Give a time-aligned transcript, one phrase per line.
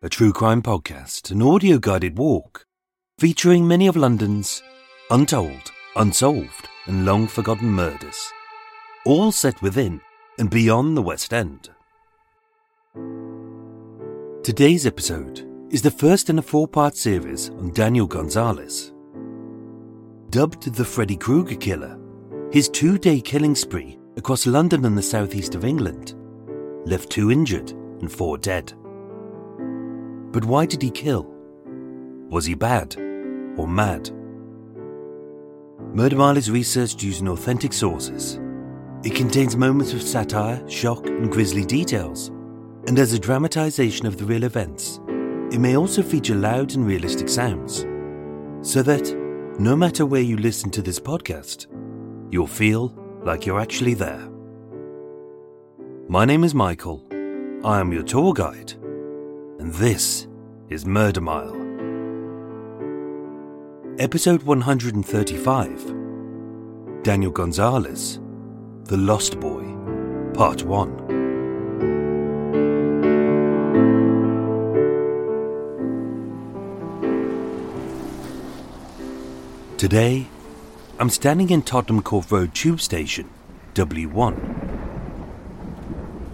[0.00, 2.64] a true crime podcast, an audio guided walk
[3.18, 4.62] featuring many of London's
[5.10, 8.32] untold, unsolved, and long forgotten murders,
[9.04, 10.00] all set within
[10.38, 11.70] and beyond the West End.
[14.44, 18.92] Today's episode is the first in a four part series on Daniel Gonzalez.
[20.30, 21.98] Dubbed the Freddy Krueger Killer,
[22.52, 26.14] his two day killing spree across London and the southeast of England
[26.86, 28.72] left two injured and four dead.
[30.38, 31.26] But why did he kill?
[32.30, 32.94] Was he bad
[33.56, 34.08] or mad?
[35.92, 38.38] Murder Mile is researched using authentic sources.
[39.02, 42.28] It contains moments of satire, shock, and grisly details,
[42.86, 45.00] and as a dramatization of the real events,
[45.50, 47.84] it may also feature loud and realistic sounds,
[48.62, 49.12] so that
[49.58, 51.66] no matter where you listen to this podcast,
[52.30, 52.94] you'll feel
[53.24, 54.30] like you're actually there.
[56.06, 57.04] My name is Michael.
[57.64, 58.74] I am your tour guide,
[59.58, 60.27] and this
[60.70, 61.56] is Murder Mile.
[63.98, 65.94] Episode 135
[67.02, 68.20] Daniel Gonzalez,
[68.84, 69.64] The Lost Boy,
[70.34, 71.06] Part 1.
[79.78, 80.26] Today,
[80.98, 83.30] I'm standing in Tottenham Court Road Tube Station,
[83.72, 84.34] W1.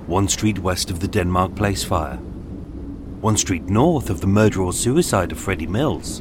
[0.09, 2.19] One street west of the Denmark Place fire.
[3.24, 6.20] One street north of the murder or suicide of Freddie Mills.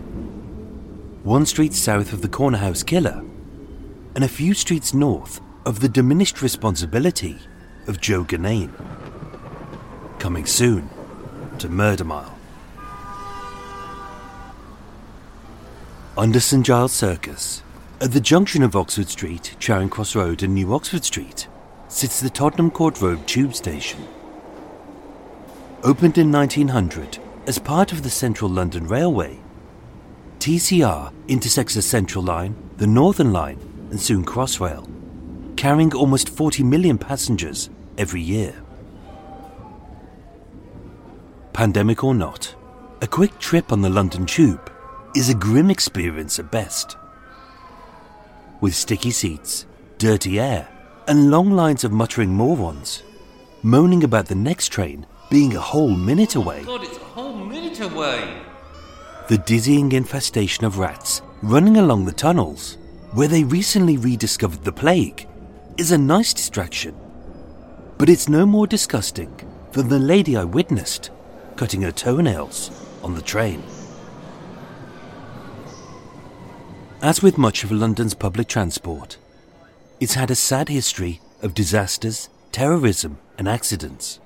[1.23, 3.21] One street south of the Corner House killer.
[4.15, 7.39] And a few streets north of the diminished responsibility
[7.87, 8.71] of Joe Ganane.
[10.17, 10.89] Coming soon
[11.59, 12.37] to Murder Mile.
[16.17, 17.63] Under St Giles Circus,
[17.99, 21.49] at the junction of Oxford Street, Charing Cross Road, and New Oxford Street,
[21.89, 24.07] sits the Tottenham Court Road Tube Station.
[25.83, 29.37] Opened in 1900 as part of the Central London Railway,
[30.39, 33.59] TCR intersects the Central Line, the Northern Line,
[33.91, 34.87] and soon Crossrail,
[35.57, 38.55] carrying almost 40 million passengers every year.
[41.51, 42.55] Pandemic or not,
[43.01, 44.71] a quick trip on the London Tube
[45.17, 46.95] is a grim experience at best.
[48.61, 49.65] With sticky seats,
[49.97, 50.65] dirty air,
[51.09, 53.03] and long lines of muttering morons,
[53.63, 56.61] moaning about the next train being a whole minute away.
[56.63, 58.39] God, it's a whole minute away.
[59.29, 62.77] The dizzying infestation of rats running along the tunnels,
[63.13, 65.27] where they recently rediscovered the plague,
[65.75, 66.95] is a nice distraction.
[67.97, 69.33] But it's no more disgusting
[69.71, 71.09] than the lady I witnessed
[71.55, 72.69] cutting her toenails
[73.01, 73.63] on the train.
[77.01, 79.17] As with much of London's public transport,
[79.99, 84.19] it's had a sad history of disasters, terrorism, and accidents.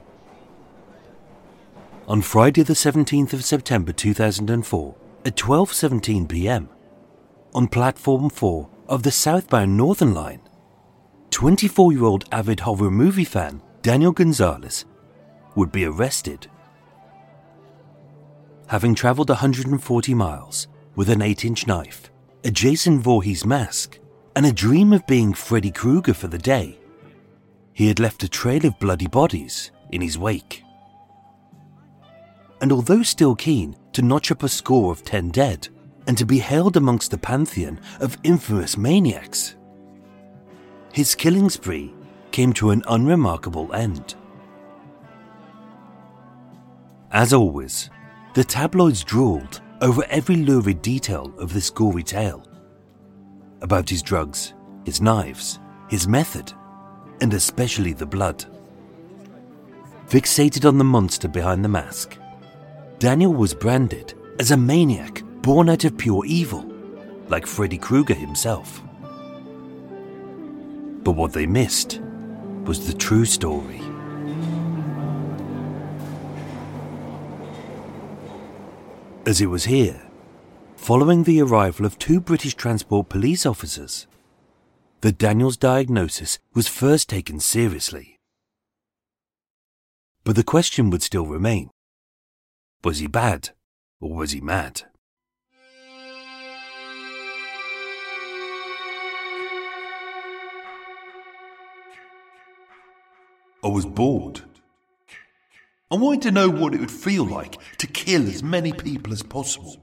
[2.08, 4.96] On Friday the 17th of September 2004
[5.26, 6.70] at 12:17 p.m.
[7.54, 10.40] on platform 4 of the southbound Northern Line,
[11.32, 14.86] 24-year-old avid horror movie fan Daniel Gonzalez
[15.56, 16.48] would be arrested.
[18.68, 22.10] Having traveled 140 miles with an 8-inch knife,
[22.46, 24.00] a Jason Voorhees mask,
[24.34, 26.80] and a dream of being Freddy Krueger for the day,
[27.74, 30.64] he had left a trail of bloody bodies in his wake.
[32.62, 35.68] And although still keen to notch up a score of 10 dead
[36.08, 39.56] and to be held amongst the pantheon of infamous maniacs,
[40.94, 41.94] his killing spree
[42.32, 44.16] came to an unremarkable end.
[47.12, 47.90] As always,
[48.34, 52.44] the tabloids drooled over every lurid detail of this gory tale.
[53.62, 54.54] About his drugs,
[54.86, 55.60] his knives,
[55.90, 56.54] his method,
[57.22, 58.46] and especially the blood.
[60.08, 62.18] Fixated on the monster behind the mask,
[63.00, 66.66] Daniel was branded as a maniac born out of pure evil,
[67.28, 68.82] like Freddy Krueger himself.
[71.04, 72.02] But what they missed
[72.64, 73.82] was the true story.
[79.28, 80.02] As it was here,
[80.76, 84.08] following the arrival of two British Transport Police officers,
[85.02, 88.18] that Daniel's diagnosis was first taken seriously.
[90.24, 91.70] But the question would still remain
[92.84, 93.50] was he bad
[94.00, 94.84] or was he mad?
[103.64, 104.42] I was bored.
[105.90, 109.24] I wanted to know what it would feel like to kill as many people as
[109.24, 109.76] possible.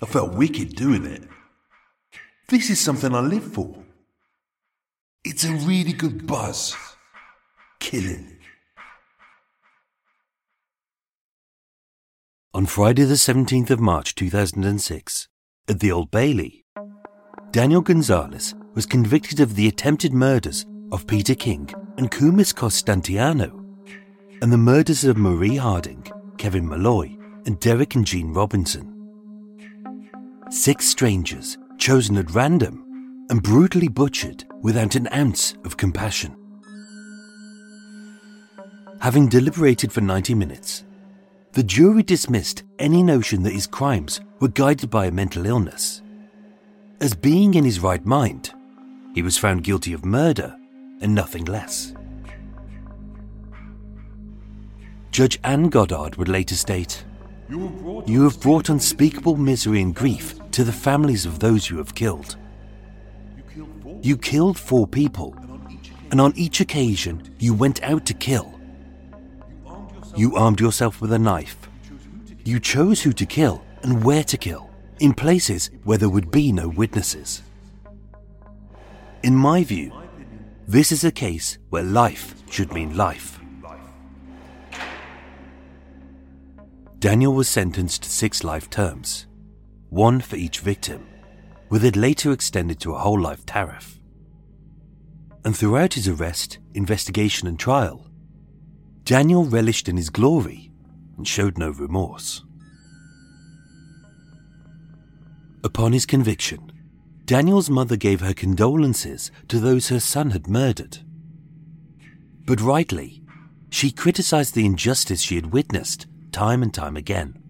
[0.00, 1.24] I felt wicked doing it.
[2.48, 3.84] This is something I live for.
[5.24, 6.76] It's a really good buzz.
[7.80, 8.37] Killing.
[12.58, 15.28] On Friday, the 17th of March 2006,
[15.68, 16.64] at the Old Bailey,
[17.52, 23.52] Daniel Gonzalez was convicted of the attempted murders of Peter King and Koumis Constantinou,
[24.42, 26.04] and the murders of Marie Harding,
[26.36, 27.16] Kevin Molloy,
[27.46, 28.92] and Derek and Jean Robinson.
[30.50, 36.36] Six strangers chosen at random and brutally butchered without an ounce of compassion.
[39.00, 40.82] Having deliberated for 90 minutes,
[41.52, 46.02] the jury dismissed any notion that his crimes were guided by a mental illness.
[47.00, 48.52] As being in his right mind,
[49.14, 50.56] he was found guilty of murder
[51.00, 51.94] and nothing less.
[55.10, 57.04] Judge Anne Goddard would later state
[57.48, 62.36] You have brought unspeakable misery and grief to the families of those you have killed.
[64.02, 65.34] You killed four people,
[66.10, 68.57] and on each occasion you went out to kill.
[70.18, 71.56] You armed yourself with a knife.
[72.44, 74.68] You chose who to kill and where to kill,
[74.98, 77.40] in places where there would be no witnesses.
[79.22, 79.92] In my view,
[80.66, 83.38] this is a case where life should mean life.
[86.98, 89.28] Daniel was sentenced to six life terms,
[89.88, 91.06] one for each victim,
[91.68, 94.00] with it later extended to a whole life tariff.
[95.44, 98.07] And throughout his arrest, investigation, and trial,
[99.08, 100.70] Daniel relished in his glory
[101.16, 102.44] and showed no remorse.
[105.64, 106.70] Upon his conviction,
[107.24, 110.98] Daniel's mother gave her condolences to those her son had murdered.
[112.44, 113.22] But rightly,
[113.70, 117.42] she criticized the injustice she had witnessed time and time again.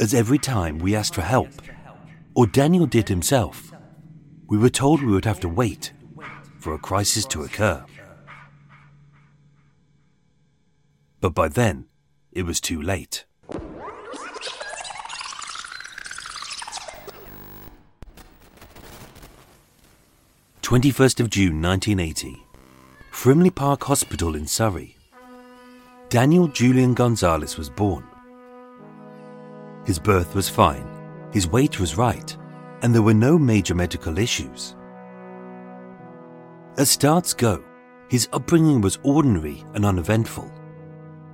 [0.00, 1.50] As every time we asked for help,
[2.34, 3.70] or Daniel did himself,
[4.46, 5.92] we were told we would have to wait
[6.58, 7.84] for a crisis to occur.
[11.20, 11.86] But by then,
[12.30, 13.24] it was too late.
[20.62, 22.44] Twenty-first of June, 1980,
[23.10, 24.96] Frimley Park Hospital in Surrey.
[26.10, 28.04] Daniel Julian Gonzalez was born.
[29.86, 30.86] His birth was fine,
[31.32, 32.36] his weight was right,
[32.82, 34.76] and there were no major medical issues.
[36.76, 37.64] As starts go,
[38.08, 40.52] his upbringing was ordinary and uneventful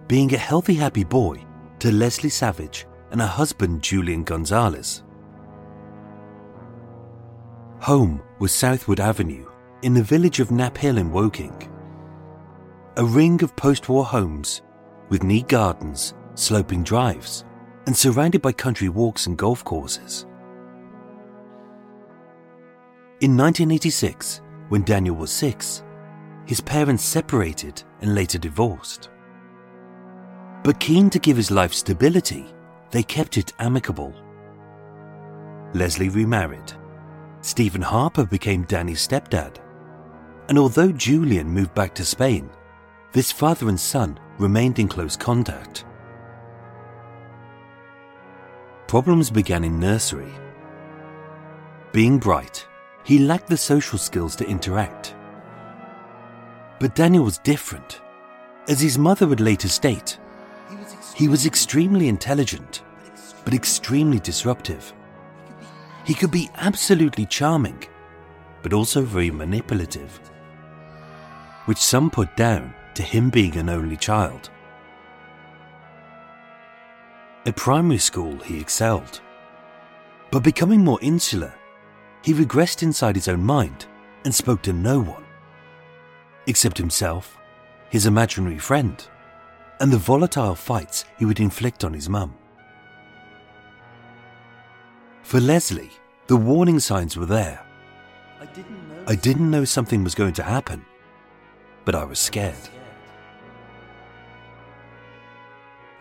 [0.09, 1.45] being a healthy, happy boy
[1.79, 5.03] to Leslie Savage and her husband Julian Gonzalez.
[7.81, 9.47] Home was Southwood Avenue
[9.83, 11.71] in the village of Knaphill in Woking.
[12.97, 14.63] A ring of post war homes
[15.09, 17.45] with neat gardens, sloping drives,
[17.87, 20.27] and surrounded by country walks and golf courses.
[23.21, 25.83] In 1986, when Daniel was six,
[26.47, 29.11] his parents separated and later divorced.
[30.65, 32.47] But keen to give his life stability,
[32.91, 34.15] they kept it amicable.
[35.75, 36.73] Leslie remarried.
[37.43, 39.59] Stephen Harper became Danny's stepdad.
[40.49, 42.49] And although Julian moved back to Spain,
[43.13, 45.85] this father and son remained in close contact.
[48.87, 50.33] Problems began in nursery.
[51.93, 52.67] Being bright,
[53.05, 55.15] he lacked the social skills to interact.
[56.81, 58.01] But Daniel was different.
[58.67, 60.19] As his mother would later state,
[61.15, 62.83] he was extremely intelligent,
[63.45, 64.93] but extremely disruptive.
[66.05, 67.85] He could be absolutely charming,
[68.63, 70.19] but also very manipulative,
[71.67, 74.51] which some put down to him being an only child.
[77.47, 79.21] At primary school, he excelled,
[80.31, 81.55] but becoming more insular,
[82.23, 83.87] he regressed inside his own mind
[84.25, 85.25] and spoke to no one,
[86.47, 87.39] except himself,
[87.91, 89.07] his imaginary friend,
[89.81, 92.35] and the volatile fights he would inflict on his mum.
[95.23, 95.91] For Leslie,
[96.27, 97.61] The warning signs were there.
[99.07, 100.85] I didn't know something was going to happen,
[101.85, 102.55] but I was scared.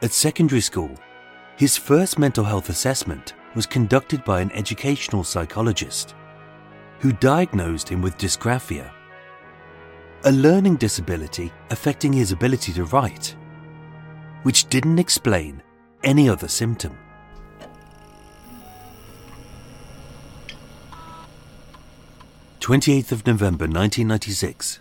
[0.02, 0.92] At secondary school,
[1.58, 6.16] his first mental health assessment was conducted by an educational psychologist
[7.00, 8.92] who diagnosed him with dysgraphia,
[10.24, 13.36] a learning disability affecting his ability to write,
[14.44, 15.62] which didn't explain
[16.04, 16.98] any other symptom.
[22.60, 24.80] Twenty-eighth of November 1996.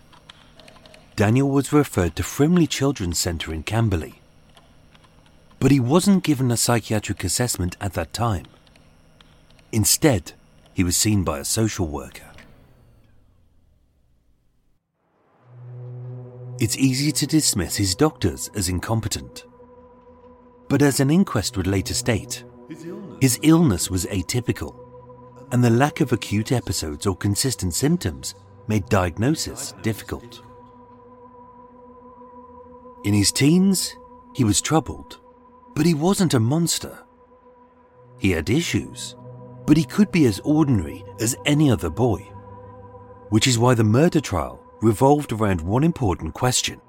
[1.15, 4.21] Daniel was referred to Frimley Children's Centre in Camberley.
[5.59, 8.45] But he wasn't given a psychiatric assessment at that time.
[9.71, 10.33] Instead,
[10.73, 12.31] he was seen by a social worker.
[16.59, 19.43] It's easy to dismiss his doctors as incompetent.
[20.73, 22.45] But as an inquest would later state,
[23.21, 24.73] his illness was atypical,
[25.51, 28.33] and the lack of acute episodes or consistent symptoms
[28.67, 30.41] made diagnosis difficult.
[33.03, 33.95] In his teens,
[34.33, 35.19] he was troubled,
[35.75, 36.97] but he wasn't a monster.
[38.17, 39.15] He had issues,
[39.67, 42.21] but he could be as ordinary as any other boy.
[43.29, 46.81] Which is why the murder trial revolved around one important question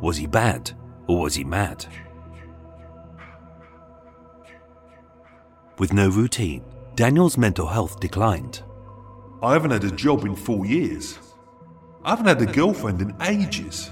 [0.00, 0.70] Was he bad
[1.08, 1.84] or was he mad?
[5.80, 6.62] With no routine,
[6.94, 8.62] Daniel's mental health declined.
[9.42, 11.18] I haven't had a job in four years.
[12.04, 13.88] I haven't had a girlfriend in ages.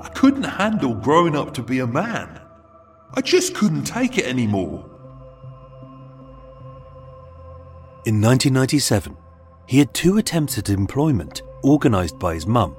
[0.00, 2.40] I couldn't handle growing up to be a man.
[3.14, 4.90] I just couldn't take it anymore.
[8.04, 9.16] In 1997,
[9.68, 12.74] he had two attempts at employment organised by his mum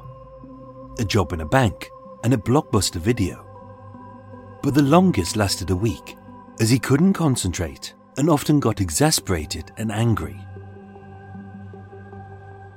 [0.99, 1.89] a job in a bank
[2.25, 3.45] and a blockbuster video.
[4.61, 6.16] But the longest lasted a week,
[6.59, 10.39] as he couldn't concentrate and often got exasperated and angry.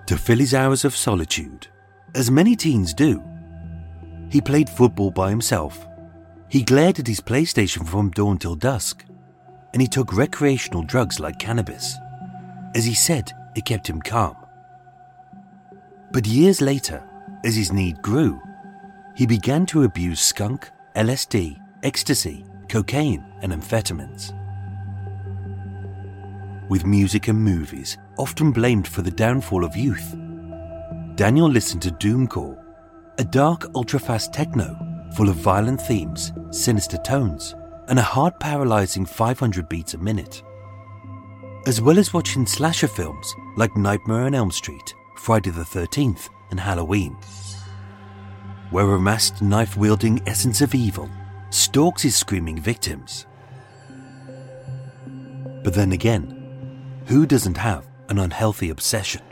[0.07, 1.69] To fill his hours of solitude,
[2.15, 3.23] as many teens do,
[4.29, 5.87] he played football by himself.
[6.49, 9.05] He glared at his PlayStation from dawn till dusk,
[9.73, 11.97] and he took recreational drugs like cannabis.
[12.75, 14.37] As he said, it kept him calm.
[16.13, 17.03] But years later,
[17.45, 18.41] as his need grew,
[19.15, 24.33] he began to abuse skunk, LSD, ecstasy, cocaine, and amphetamines.
[26.71, 30.17] With music and movies often blamed for the downfall of youth,
[31.17, 32.57] Daniel listened to Doomcore,
[33.19, 34.79] a dark, ultra fast techno
[35.17, 37.55] full of violent themes, sinister tones,
[37.89, 40.43] and a heart paralyzing 500 beats a minute
[41.67, 46.59] as well as watching slasher films like Nightmare on Elm Street, Friday the 13th, and
[46.59, 47.17] Halloween,
[48.71, 51.09] where a masked knife wielding essence of evil
[51.51, 53.27] stalks his screaming victims.
[55.63, 56.37] But then again,
[57.07, 59.23] who doesn't have an unhealthy obsession?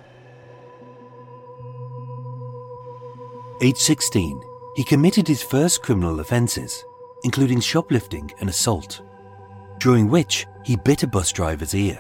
[3.61, 4.41] Age 16,
[4.77, 6.85] he committed his first criminal offences,
[7.25, 9.03] including shoplifting and assault,
[9.79, 11.99] during which he bit a bus driver's ear.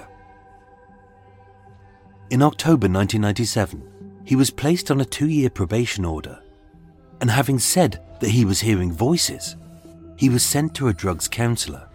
[2.31, 6.39] In October 1997, he was placed on a two year probation order,
[7.21, 9.57] and having said that he was hearing voices,
[10.19, 11.89] he was sent to a drugs counsellor.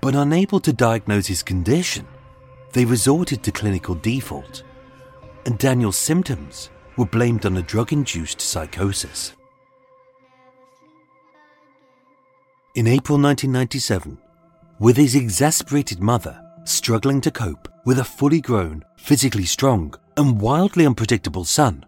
[0.00, 2.06] But unable to diagnose his condition,
[2.72, 4.64] they resorted to clinical default,
[5.46, 9.34] and Daniel's symptoms were blamed on a drug induced psychosis.
[12.74, 14.18] In April 1997,
[14.78, 20.86] with his exasperated mother struggling to cope with a fully grown, physically strong, and wildly
[20.86, 21.84] unpredictable son.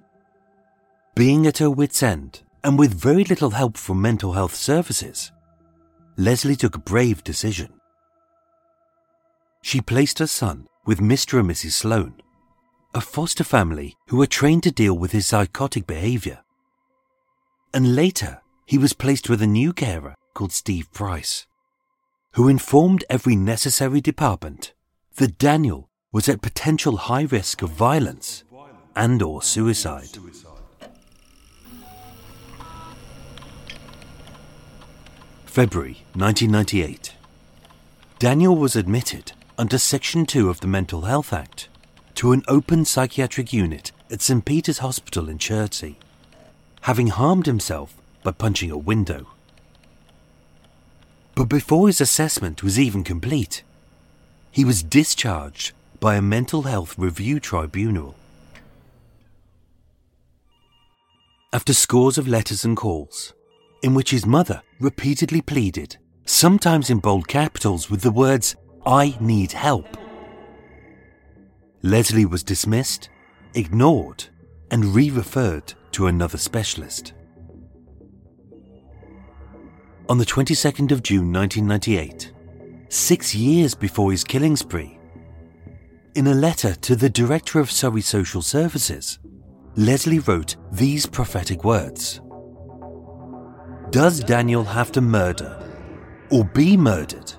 [1.15, 5.33] Being at her wits' end, and with very little help from mental health services,
[6.17, 7.73] Leslie took a brave decision.
[9.63, 11.41] She placed her son with Mr.
[11.41, 11.73] and Mrs.
[11.73, 12.15] Sloan,
[12.95, 16.41] a foster family who were trained to deal with his psychotic behavior.
[17.75, 21.47] And later, he was placed with a new carer called Steve Price,
[22.33, 24.73] who informed every necessary department
[25.17, 28.45] that Daniel was at potential high risk of violence
[28.95, 30.09] and or suicide.
[35.57, 37.15] February 1998.
[38.19, 41.69] Daniel was admitted under Section 2 of the Mental Health Act
[42.17, 44.45] to an open psychiatric unit at St.
[44.45, 45.97] Peter's Hospital in Chertsey,
[46.83, 49.29] having harmed himself by punching a window.
[51.35, 53.63] But before his assessment was even complete,
[54.51, 58.15] he was discharged by a mental health review tribunal.
[61.51, 63.33] After scores of letters and calls,
[63.87, 69.53] in which his mother repeatedly pleaded, sometimes in bold capitals with the words, I need
[69.53, 69.97] help.
[71.83, 73.11] Leslie was dismissed,
[73.55, 74.25] ignored,
[74.73, 77.13] and re referred to another specialist.
[80.09, 82.33] On the 22nd of June 1998,
[82.89, 84.99] six years before his killing spree,
[86.17, 89.21] in a letter to the Director of Surrey Social Services,
[89.77, 92.21] Leslie wrote these prophetic words
[93.91, 95.63] Does Daniel have to murder
[96.31, 97.33] or be murdered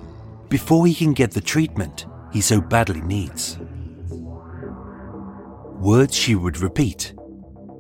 [0.48, 3.58] before he can get the treatment he so badly needs?
[5.80, 7.14] Words she would repeat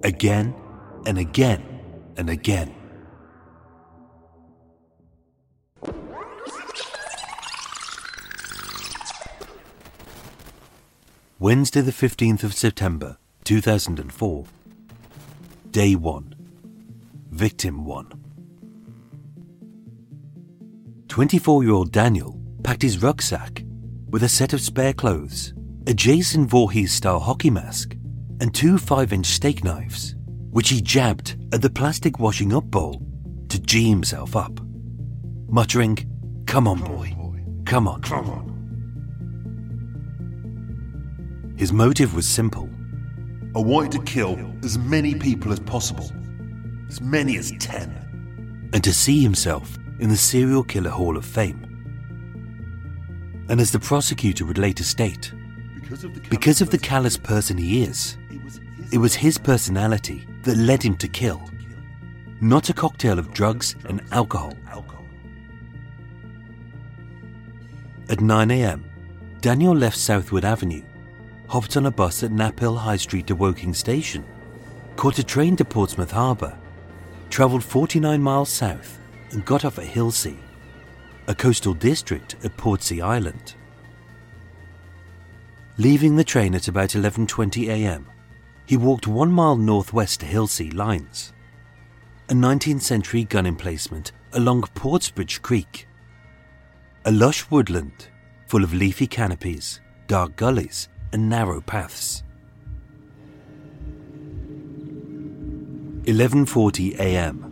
[0.04, 0.54] again
[1.06, 1.64] and again
[2.18, 2.76] and again.
[11.40, 14.46] Wednesday, the 15th of September, 2004.
[15.72, 16.36] Day 1.
[17.32, 18.27] Victim 1.
[21.18, 23.64] 24 year old Daniel packed his rucksack
[24.12, 25.56] with a set of spare clothes,
[25.88, 27.96] a Jason Voorhees style hockey mask,
[28.40, 30.16] and two 5 inch steak knives,
[30.52, 33.02] which he jabbed at the plastic washing up bowl
[33.50, 34.60] to G himself up,
[35.50, 35.98] muttering,
[36.46, 37.12] Come on, boy,
[37.66, 38.04] come on.
[38.04, 38.54] Come on.
[41.58, 42.70] His motive was simple
[43.56, 46.12] I wanted to kill as many people as possible.
[46.88, 48.70] As many as ten.
[48.72, 51.64] and to see himself in the Serial Killer Hall of Fame.
[53.50, 55.34] And as the prosecutor would later state,
[55.76, 58.18] Because of the because of the callous person he is,
[58.92, 61.42] it was his personality that led him to kill,
[62.42, 64.54] not a cocktail of drugs and alcohol.
[68.10, 68.86] At 9 am,
[69.42, 70.84] Daniel left Southwood Avenue,
[71.50, 74.24] hopped on a bus at Knaphill High Street to Woking Station,
[74.96, 76.58] caught a train to Portsmouth Harbour,
[77.30, 78.97] travelled 49 miles south,
[79.32, 80.38] and got off at Hilsea,
[81.28, 83.56] a coastal district at Portsea Island.
[85.78, 88.08] Leaving the train at about 11:20 a.m.,
[88.66, 91.34] he walked 1 mile northwest to Hilsea Lines,
[92.30, 95.88] a 19th century gun emplacement along Portsbridge Creek
[97.08, 98.10] a lush woodland
[98.48, 102.22] full of leafy canopies, dark gullies, and narrow paths.
[106.04, 107.47] 11:40 a.m.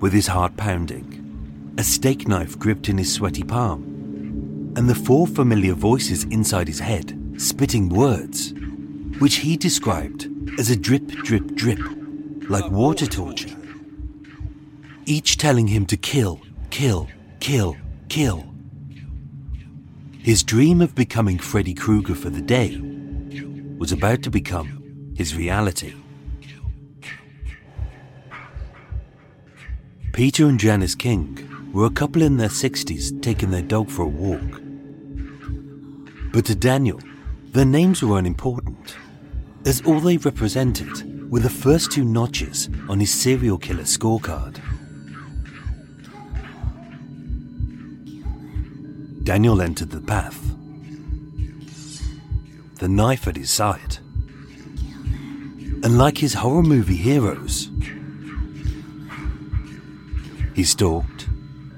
[0.00, 3.82] With his heart pounding, a steak knife gripped in his sweaty palm,
[4.74, 8.54] and the four familiar voices inside his head spitting words,
[9.18, 10.26] which he described
[10.58, 11.80] as a drip, drip, drip,
[12.48, 13.54] like water torture.
[15.04, 17.08] Each telling him to kill, kill,
[17.40, 17.76] kill,
[18.08, 18.46] kill.
[20.18, 22.80] His dream of becoming Freddy Krueger for the day
[23.78, 25.94] was about to become his reality.
[30.20, 34.06] Peter and Janice King were a couple in their 60s taking their dog for a
[34.06, 34.60] walk.
[36.30, 37.00] But to Daniel,
[37.52, 38.96] their names were unimportant,
[39.64, 44.60] as all they represented were the first two notches on his serial killer scorecard.
[49.24, 50.54] Daniel entered the path,
[52.74, 53.96] the knife at his side.
[55.82, 57.70] And like his horror movie heroes,
[60.54, 61.28] he stalked,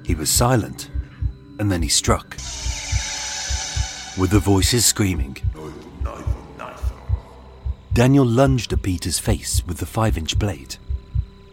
[0.04, 0.90] he was silent,
[1.58, 2.34] and then he struck.
[4.18, 5.36] With the voices screaming,
[7.94, 10.76] Daniel lunged at Peter's face with the five inch blade,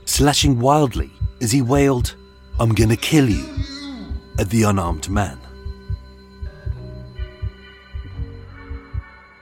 [0.05, 2.15] slashing wildly as he wailed,
[2.60, 3.45] I'm gonna kill you,
[4.38, 5.39] at the unarmed man.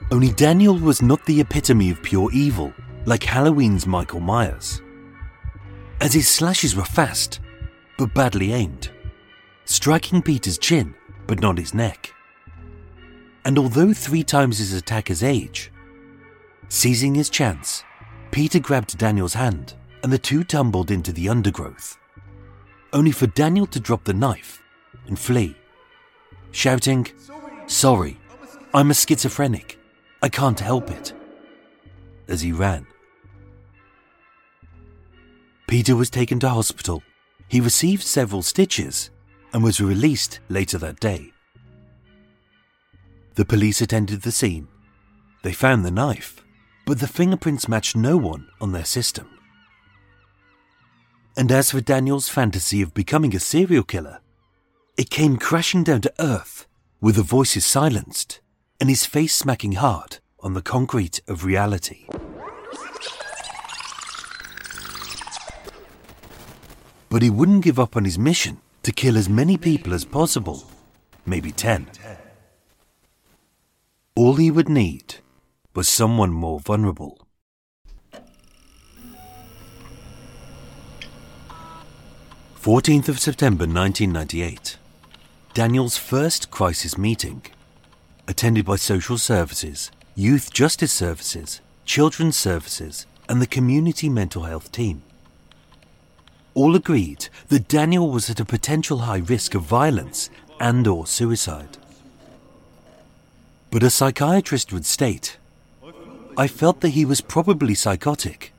[0.09, 2.73] Only Daniel was not the epitome of pure evil,
[3.05, 4.81] like Halloween's Michael Myers.
[5.99, 7.39] As his slashes were fast,
[7.97, 8.91] but badly aimed,
[9.65, 10.93] striking Peter's chin,
[11.25, 12.13] but not his neck.
[13.45, 15.71] And although three times his attacker's age,
[16.69, 17.83] seizing his chance,
[18.31, 21.97] Peter grabbed Daniel's hand and the two tumbled into the undergrowth,
[22.93, 24.61] only for Daniel to drop the knife
[25.07, 25.55] and flee,
[26.51, 27.07] shouting,
[27.67, 28.17] Sorry,
[28.73, 29.79] I'm a schizophrenic.
[30.21, 31.13] I can't help it.
[32.27, 32.87] As he ran.
[35.67, 37.03] Peter was taken to hospital.
[37.47, 39.09] He received several stitches
[39.53, 41.31] and was released later that day.
[43.35, 44.67] The police attended the scene.
[45.43, 46.43] They found the knife,
[46.85, 49.29] but the fingerprints matched no one on their system.
[51.37, 54.19] And as for Daniel's fantasy of becoming a serial killer,
[54.97, 56.67] it came crashing down to earth
[56.99, 58.41] with the voices silenced
[58.79, 62.07] and his face smacking hard on the concrete of reality.
[67.09, 70.69] But he wouldn't give up on his mission to kill as many people as possible.
[71.25, 71.87] maybe 10.
[74.15, 75.15] All he would need
[75.75, 77.19] was someone more vulnerable.
[82.55, 84.77] Fourteenth of September 1998.
[85.53, 87.41] Daniel's first crisis meeting,
[88.27, 95.03] attended by social services, youth justice services, children's services, and the community mental health team.
[96.57, 101.77] All agreed that Daniel was at a potential high risk of violence and or suicide.
[103.69, 105.37] But a psychiatrist would state,
[106.35, 108.53] I felt that he was probably psychotic,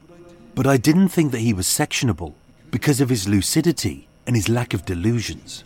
[0.55, 2.35] but I didn't think that he was sectionable
[2.71, 5.65] because of his lucidity and his lack of delusions.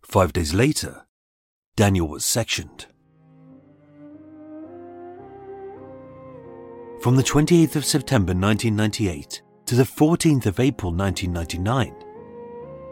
[0.00, 1.04] Five days later,
[1.76, 2.86] Daniel was sectioned.
[7.02, 11.92] From the 28th of September 1998 to the 14th of April 1999,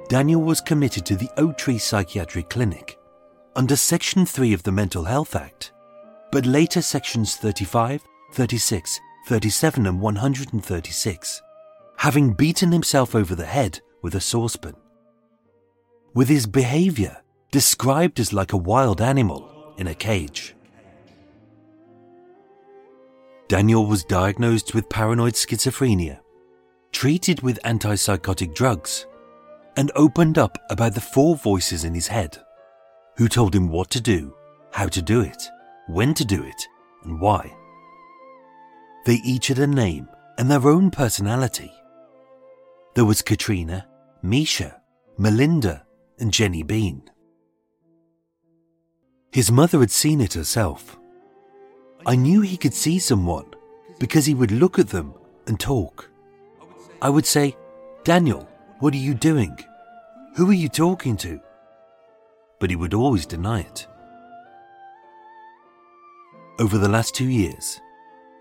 [0.08, 2.98] Daniel was committed to the Oak Tree Psychiatric Clinic
[3.54, 5.70] under Section 3 of the Mental Health Act,
[6.32, 11.42] but later Sections 35, 36, 37, and 136,
[11.96, 14.74] having beaten himself over the head with a saucepan.
[16.14, 20.56] With his behavior described as like a wild animal in a cage.
[23.50, 26.20] Daniel was diagnosed with paranoid schizophrenia,
[26.92, 29.08] treated with antipsychotic drugs,
[29.76, 32.38] and opened up about the four voices in his head
[33.16, 34.32] who told him what to do,
[34.70, 35.42] how to do it,
[35.88, 36.68] when to do it,
[37.02, 37.52] and why.
[39.04, 40.08] They each had a name
[40.38, 41.72] and their own personality.
[42.94, 43.84] There was Katrina,
[44.22, 44.80] Misha,
[45.18, 45.84] Melinda,
[46.20, 47.02] and Jenny Bean.
[49.32, 50.99] His mother had seen it herself
[52.06, 53.46] I knew he could see someone
[53.98, 55.14] because he would look at them
[55.46, 56.10] and talk.
[57.02, 57.56] I would say,
[58.04, 59.58] Daniel, what are you doing?
[60.36, 61.40] Who are you talking to?
[62.58, 63.86] But he would always deny it.
[66.58, 67.80] Over the last two years,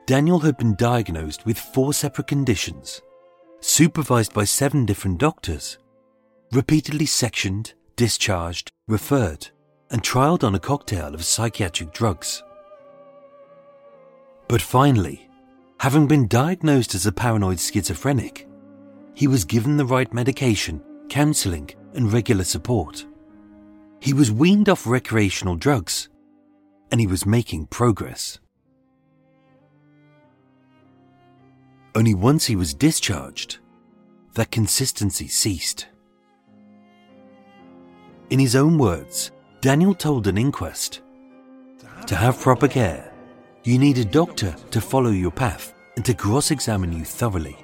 [0.05, 3.01] Daniel had been diagnosed with four separate conditions,
[3.59, 5.77] supervised by seven different doctors,
[6.51, 9.49] repeatedly sectioned, discharged, referred,
[9.91, 12.43] and trialed on a cocktail of psychiatric drugs.
[14.49, 15.29] But finally,
[15.79, 18.47] having been diagnosed as a paranoid schizophrenic,
[19.13, 23.05] he was given the right medication, counselling, and regular support.
[24.01, 26.09] He was weaned off recreational drugs,
[26.91, 28.39] and he was making progress.
[31.93, 33.59] Only once he was discharged,
[34.33, 35.87] that consistency ceased.
[38.31, 39.31] In his own words,
[39.61, 41.01] Daniel told an inquest
[42.07, 43.08] To have proper care,
[43.63, 47.57] you need a doctor to follow your path and to cross examine you thoroughly.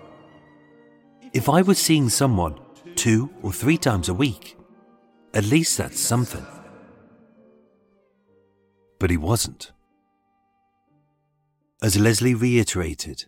[1.34, 2.60] If I was seeing someone
[2.96, 4.58] two or three times a week,
[5.34, 6.46] at least that's something.
[9.00, 9.72] But he wasn't.
[11.82, 13.26] As Leslie reiterated,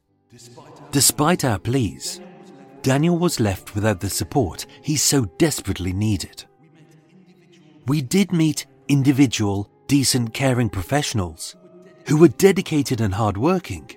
[0.91, 2.19] despite our pleas,
[2.81, 6.45] Daniel was left without the support he so desperately needed.
[7.85, 11.55] We did meet individual, decent, caring professionals
[12.07, 13.89] who were dedicated and hardworking.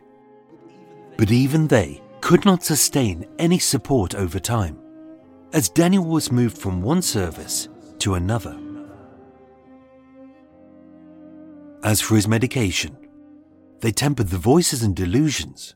[1.16, 4.78] But even they could not sustain any support over time,
[5.52, 7.68] as Daniel was moved from one service
[8.00, 8.58] to another.
[11.82, 12.96] As for his medication,
[13.80, 15.74] they tempered the voices and delusions,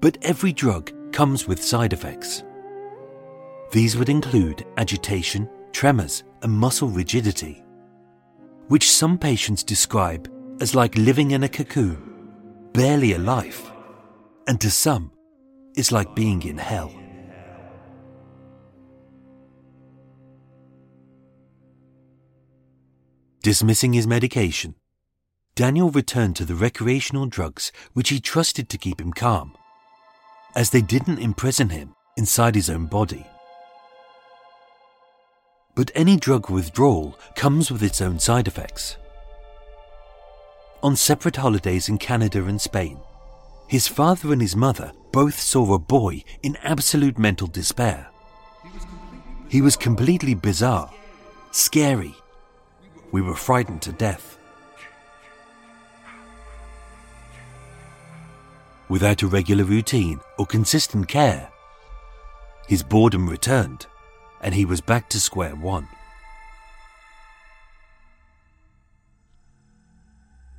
[0.00, 2.44] but every drug comes with side effects.
[3.72, 7.64] These would include agitation, tremors, and muscle rigidity,
[8.68, 13.72] which some patients describe as like living in a cocoon, barely alive,
[14.46, 15.10] and to some,
[15.74, 16.92] it's like being in hell.
[23.42, 24.74] Dismissing his medication,
[25.54, 29.54] Daniel returned to the recreational drugs which he trusted to keep him calm,
[30.56, 33.26] as they didn't imprison him inside his own body.
[35.74, 38.96] But any drug withdrawal comes with its own side effects
[40.84, 42.98] on separate holidays in Canada and Spain.
[43.68, 48.08] His father and his mother both saw a boy in absolute mental despair.
[49.48, 50.92] He was completely bizarre,
[51.52, 52.14] scary.
[53.12, 54.38] We were frightened to death.
[58.90, 61.48] Without a regular routine or consistent care,
[62.68, 63.86] his boredom returned
[64.42, 65.88] and he was back to square one.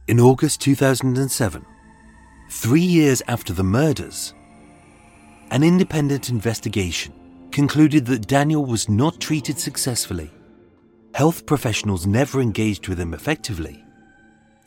[0.08, 1.66] In August 2007,
[2.52, 4.36] three years after the murders,
[5.50, 7.12] an independent investigation
[7.52, 10.30] concluded that Daniel was not treated successfully
[11.16, 13.84] health professionals never engaged with him effectively,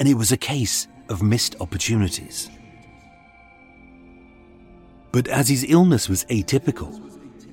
[0.01, 2.51] and it was a case of missed opportunities.
[5.13, 7.01] But as his illness was atypical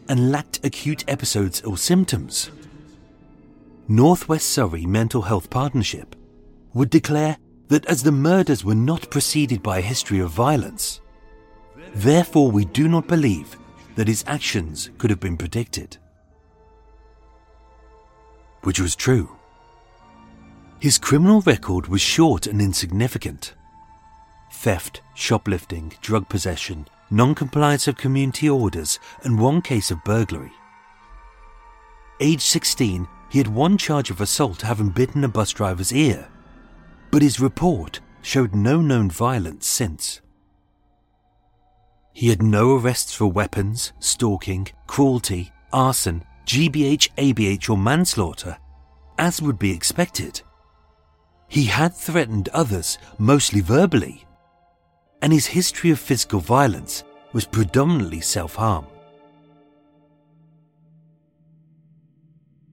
[0.10, 2.50] and lacked acute episodes or symptoms,
[3.88, 6.16] Northwest Surrey Mental Health Partnership
[6.74, 11.02] would declare that as the murders were not preceded by a history of violence,
[11.94, 13.58] therefore we do not believe
[13.96, 15.98] that his actions could have been predicted.
[18.62, 19.36] Which was true.
[20.80, 23.54] His criminal record was short and insignificant.
[24.52, 30.52] Theft, shoplifting, drug possession, non compliance of community orders, and one case of burglary.
[32.20, 36.28] Age 16, he had one charge of assault having bitten a bus driver's ear,
[37.12, 40.22] but his report showed no known violence since.
[42.14, 48.58] He had no arrests for weapons, stalking, cruelty, arson, GBH, ABH, or manslaughter,
[49.18, 50.42] as would be expected.
[51.48, 54.26] He had threatened others, mostly verbally,
[55.22, 58.86] and his history of physical violence was predominantly self harm.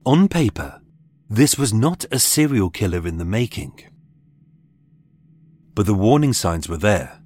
[0.05, 0.81] On paper,
[1.29, 3.92] this was not a serial killer in the making.
[5.75, 7.19] But the warning signs were there,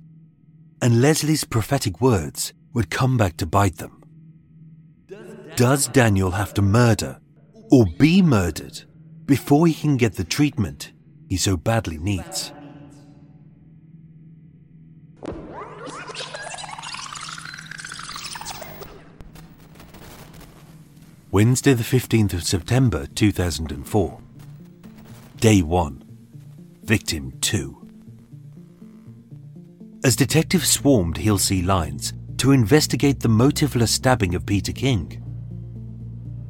[0.82, 4.04] and Leslie's prophetic words would come back to bite them.
[5.56, 7.20] Does Daniel have to murder
[7.72, 8.84] or be murdered
[9.26, 10.92] before he can get the treatment
[11.28, 12.54] he so badly needs?
[21.30, 24.20] Wednesday, the 15th of September 2004.
[25.40, 26.04] Day 1.
[26.84, 27.77] Victim 2.
[30.08, 35.22] As detectives swarmed Hilsea lines to investigate the motiveless stabbing of Peter King,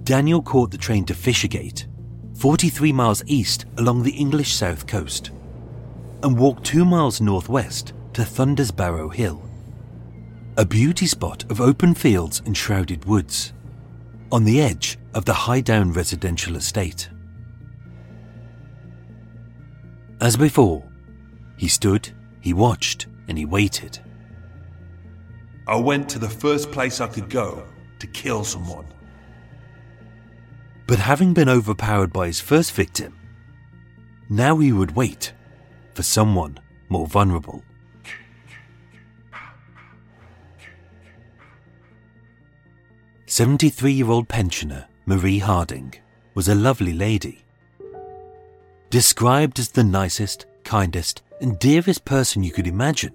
[0.03, 1.87] Daniel caught the train to Fishersgate,
[2.37, 5.31] 43 miles east along the English south coast,
[6.21, 9.41] and walked two miles northwest to Thunder's Barrow Hill,
[10.57, 13.53] a beauty spot of open fields and shrouded woods
[14.31, 17.09] on the edge of the high down residential estate.
[20.21, 20.87] As before,
[21.57, 22.07] he stood,
[22.39, 23.99] he watched, and he waited.
[25.67, 27.65] I went to the first place I could go
[27.99, 28.85] to kill someone.
[30.87, 33.17] But having been overpowered by his first victim,
[34.29, 35.33] now he would wait
[35.93, 36.59] for someone
[36.89, 37.63] more vulnerable.
[43.25, 45.93] 73 year old pensioner Marie Harding
[46.33, 47.43] was a lovely lady.
[48.89, 53.13] Described as the nicest, kindest, and dearest person you could imagine,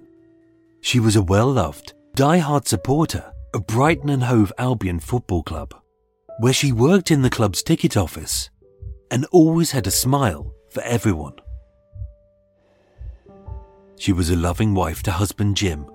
[0.80, 5.74] she was a well loved, die hard supporter of Brighton and Hove Albion Football Club,
[6.40, 8.50] where she worked in the club's ticket office
[9.10, 11.34] and always had a smile for everyone.
[13.98, 15.86] She was a loving wife to husband Jim,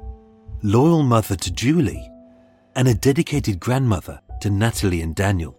[0.64, 2.10] loyal mother to Julie,
[2.76, 5.58] and a dedicated grandmother to Natalie and Daniel.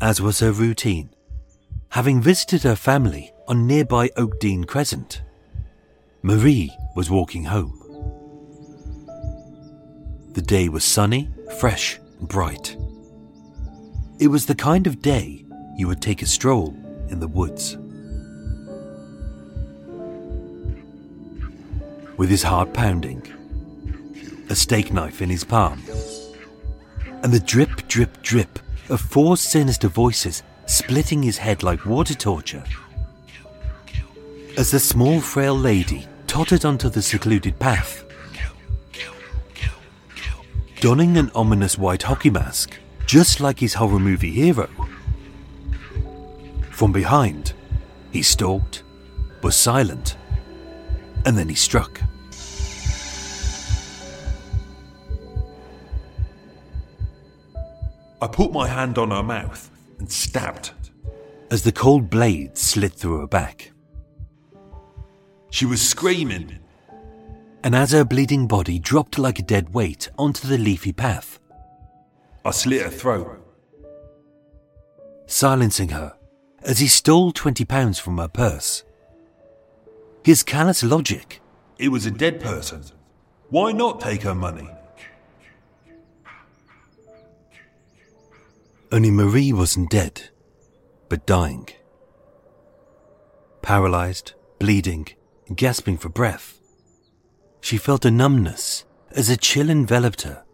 [0.00, 1.10] As was her routine,
[1.90, 5.22] having visited her family on nearby Oakdean Crescent,
[6.22, 7.74] Marie was walking home.
[10.34, 12.76] The day was sunny, fresh, and bright.
[14.20, 16.76] It was the kind of day you would take a stroll
[17.08, 17.78] in the woods.
[22.18, 23.22] With his heart pounding,
[24.50, 25.82] a steak knife in his palm,
[27.22, 28.58] and the drip, drip, drip
[28.90, 32.64] of four sinister voices splitting his head like water torture.
[34.58, 38.04] As the small, frail lady tottered onto the secluded path,
[40.80, 44.68] donning an ominous white hockey mask, just like his horror movie hero.
[46.72, 47.52] From behind,
[48.10, 48.82] he stalked,
[49.44, 50.16] was silent,
[51.24, 52.02] and then he struck.
[58.20, 60.72] I put my hand on her mouth and stabbed.
[61.52, 63.70] as the cold blade slid through her back.
[65.50, 66.58] She was screaming.
[67.64, 71.38] And as her bleeding body dropped like a dead weight onto the leafy path,
[72.44, 73.44] I slit her throat.
[75.26, 76.14] silencing her
[76.62, 78.82] as he stole £20 from her purse.
[80.24, 81.40] His callous logic,
[81.78, 82.82] It was a dead person.
[83.50, 84.68] Why not take her money?
[88.90, 90.30] only Marie wasn't dead,
[91.10, 91.68] but dying.
[93.60, 95.06] Paralyzed, bleeding,
[95.56, 96.58] gasping for breath.
[97.60, 100.44] She felt a numbness as a chill enveloped her,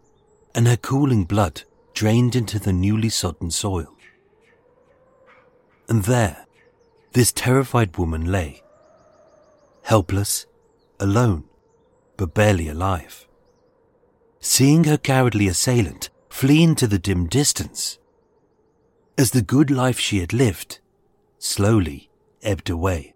[0.53, 3.93] and her cooling blood drained into the newly sodden soil.
[5.87, 6.45] And there,
[7.13, 8.63] this terrified woman lay.
[9.83, 10.45] Helpless,
[10.99, 11.43] alone,
[12.17, 13.27] but barely alive.
[14.39, 17.99] Seeing her cowardly assailant flee into the dim distance,
[19.17, 20.79] as the good life she had lived
[21.39, 22.09] slowly
[22.41, 23.14] ebbed away.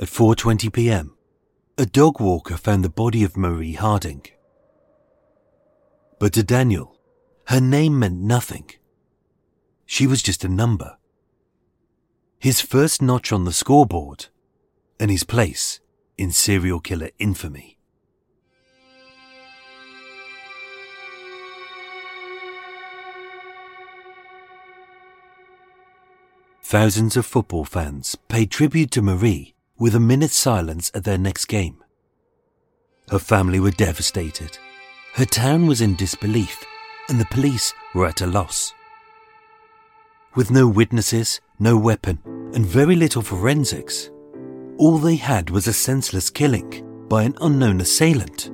[0.00, 1.16] At 4:20 p.m.,
[1.76, 4.24] a dog walker found the body of Marie Harding.
[6.20, 7.00] But to Daniel,
[7.46, 8.70] her name meant nothing.
[9.86, 10.98] She was just a number.
[12.38, 14.26] His first notch on the scoreboard,
[15.00, 15.80] and his place
[16.16, 17.76] in serial killer infamy.
[26.62, 31.44] Thousands of football fans paid tribute to Marie with a minute's silence at their next
[31.44, 31.82] game.
[33.10, 34.58] Her family were devastated.
[35.14, 36.64] Her town was in disbelief,
[37.08, 38.74] and the police were at a loss.
[40.34, 42.18] With no witnesses, no weapon,
[42.54, 44.10] and very little forensics,
[44.76, 48.50] all they had was a senseless killing by an unknown assailant,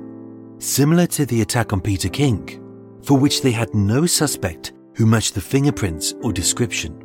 [0.59, 2.61] similar to the attack on Peter King,
[3.03, 7.01] for which they had no suspect who matched the fingerprints or description.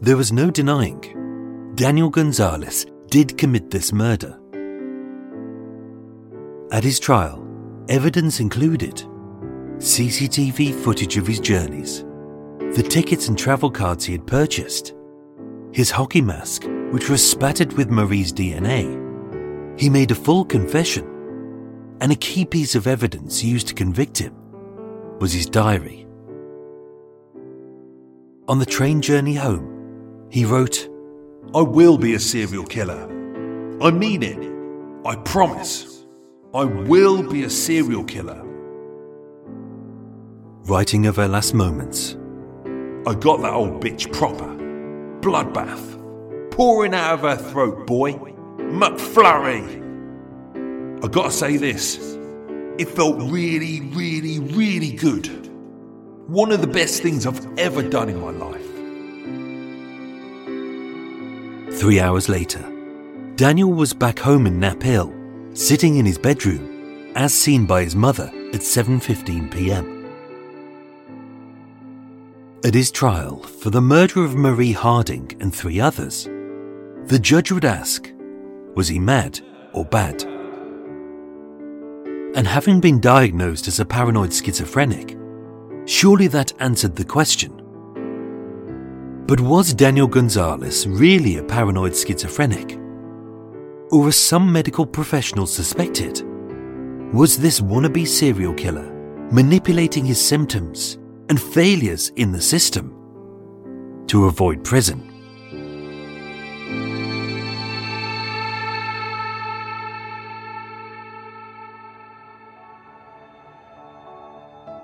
[0.00, 1.02] There was no denying
[1.74, 4.38] Daniel Gonzalez did commit this murder.
[6.70, 7.44] At his trial,
[7.88, 9.02] evidence included
[9.78, 12.04] CCTV footage of his journeys,
[12.76, 14.94] the tickets and travel cards he had purchased,
[15.72, 19.00] his hockey mask, which was spattered with Marie's DNA.
[19.76, 21.04] He made a full confession,
[22.00, 24.32] and a key piece of evidence used to convict him
[25.18, 26.06] was his diary.
[28.46, 30.88] On the train journey home, he wrote,
[31.54, 33.04] I will be a serial killer.
[33.80, 35.06] I mean it.
[35.06, 36.04] I promise.
[36.52, 38.42] I will be a serial killer.
[40.64, 42.16] Writing of her last moments.
[43.06, 44.48] I got that old bitch proper.
[45.20, 46.50] Bloodbath.
[46.50, 48.14] Pouring out of her throat, boy.
[48.58, 49.80] McFlurry.
[51.04, 52.18] I gotta say this.
[52.78, 55.28] It felt really, really, really good.
[56.26, 58.53] One of the best things I've ever done in my life.
[61.74, 62.62] Three hours later,
[63.34, 65.12] Daniel was back home in Knaphill,
[65.56, 70.06] sitting in his bedroom, as seen by his mother at 7:15 p.m.
[72.64, 76.24] At his trial for the murder of Marie Harding and three others,
[77.06, 78.10] the judge would ask,
[78.76, 79.40] was he mad
[79.72, 80.22] or bad?
[82.36, 85.18] And having been diagnosed as a paranoid schizophrenic,
[85.86, 87.53] surely that answered the question.
[89.26, 92.78] But was Daniel Gonzalez really a paranoid schizophrenic?
[93.90, 96.22] Or as some medical professionals suspected,
[97.10, 98.90] was this wannabe serial killer
[99.32, 100.98] manipulating his symptoms
[101.30, 105.10] and failures in the system to avoid prison?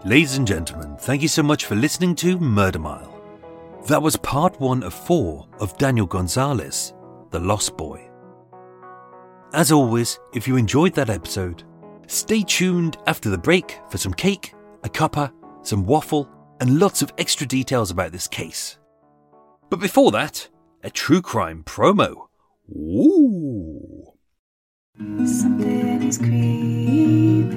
[0.07, 3.20] Ladies and gentlemen, thank you so much for listening to Murder Mile.
[3.87, 6.93] That was part one of four of Daniel Gonzalez,
[7.31, 8.09] The Lost Boy.
[9.53, 11.65] As always, if you enjoyed that episode,
[12.07, 16.29] stay tuned after the break for some cake, a cuppa, some waffle,
[16.61, 18.79] and lots of extra details about this case.
[19.71, 20.49] But before that,
[20.85, 22.29] a true crime promo.
[22.71, 24.13] Ooh.
[25.25, 27.51] Something is creeping.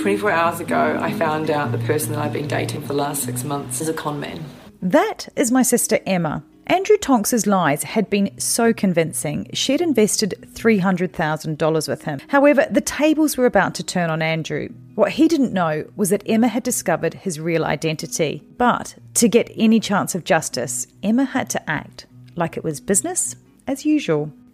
[0.00, 3.22] 24 hours ago, I found out the person that I've been dating for the last
[3.22, 4.44] six months is a con man.
[4.82, 6.42] That is my sister Emma.
[6.66, 12.20] Andrew Tonks's lies had been so convincing, she'd invested $300,000 with him.
[12.28, 14.68] However, the tables were about to turn on Andrew.
[14.94, 18.44] What he didn't know was that Emma had discovered his real identity.
[18.56, 22.06] But to get any chance of justice, Emma had to act
[22.36, 23.34] like it was business
[23.66, 24.32] as usual.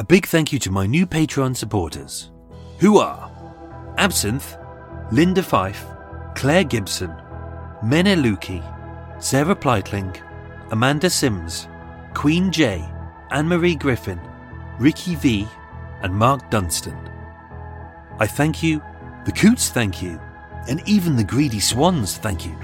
[0.00, 2.30] A big thank you to my new Patreon supporters,
[2.78, 3.30] who are
[3.98, 4.56] Absinthe,
[5.12, 5.84] Linda Fife,
[6.34, 7.14] Claire Gibson,
[7.84, 8.62] Mene Luki,
[9.22, 10.18] Sarah Pleitling,
[10.70, 11.68] Amanda Sims,
[12.14, 12.82] Queen J,
[13.30, 14.18] Anne Marie Griffin,
[14.78, 15.46] Ricky V,
[16.00, 16.96] and Mark Dunstan.
[18.18, 18.80] I thank you,
[19.26, 20.18] the Coots thank you,
[20.66, 22.56] and even the Greedy Swans thank you.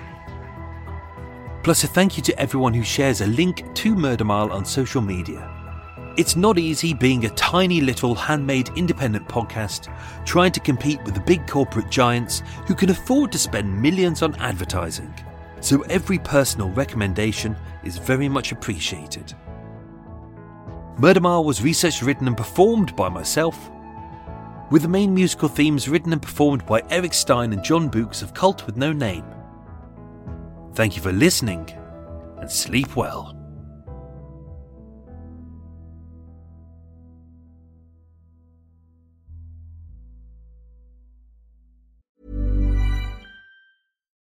[1.62, 5.03] Plus, a thank you to everyone who shares a link to Murder Mile on social
[5.03, 5.53] media.
[6.17, 9.95] It's not easy being a tiny little handmade independent podcast
[10.25, 14.35] trying to compete with the big corporate giants who can afford to spend millions on
[14.37, 15.12] advertising.
[15.61, 17.55] So every personal recommendation
[17.85, 19.35] is very much appreciated.
[20.99, 23.71] Murder Mile was researched, written, and performed by myself,
[24.71, 28.33] with the main musical themes written and performed by Eric Stein and John Books of
[28.33, 29.25] Cult with No Name.
[30.73, 31.71] Thank you for listening
[32.39, 33.36] and sleep well.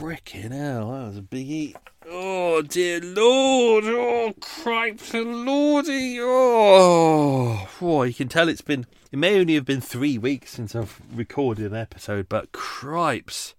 [0.00, 1.76] Frickin' hell, that was a big eat.
[2.08, 3.84] Oh dear lord!
[3.84, 6.16] Oh cripes and lordy!
[6.18, 8.86] Oh, oh, you can tell it's been.
[9.12, 13.54] It may only have been three weeks since I've recorded an episode, but cripes!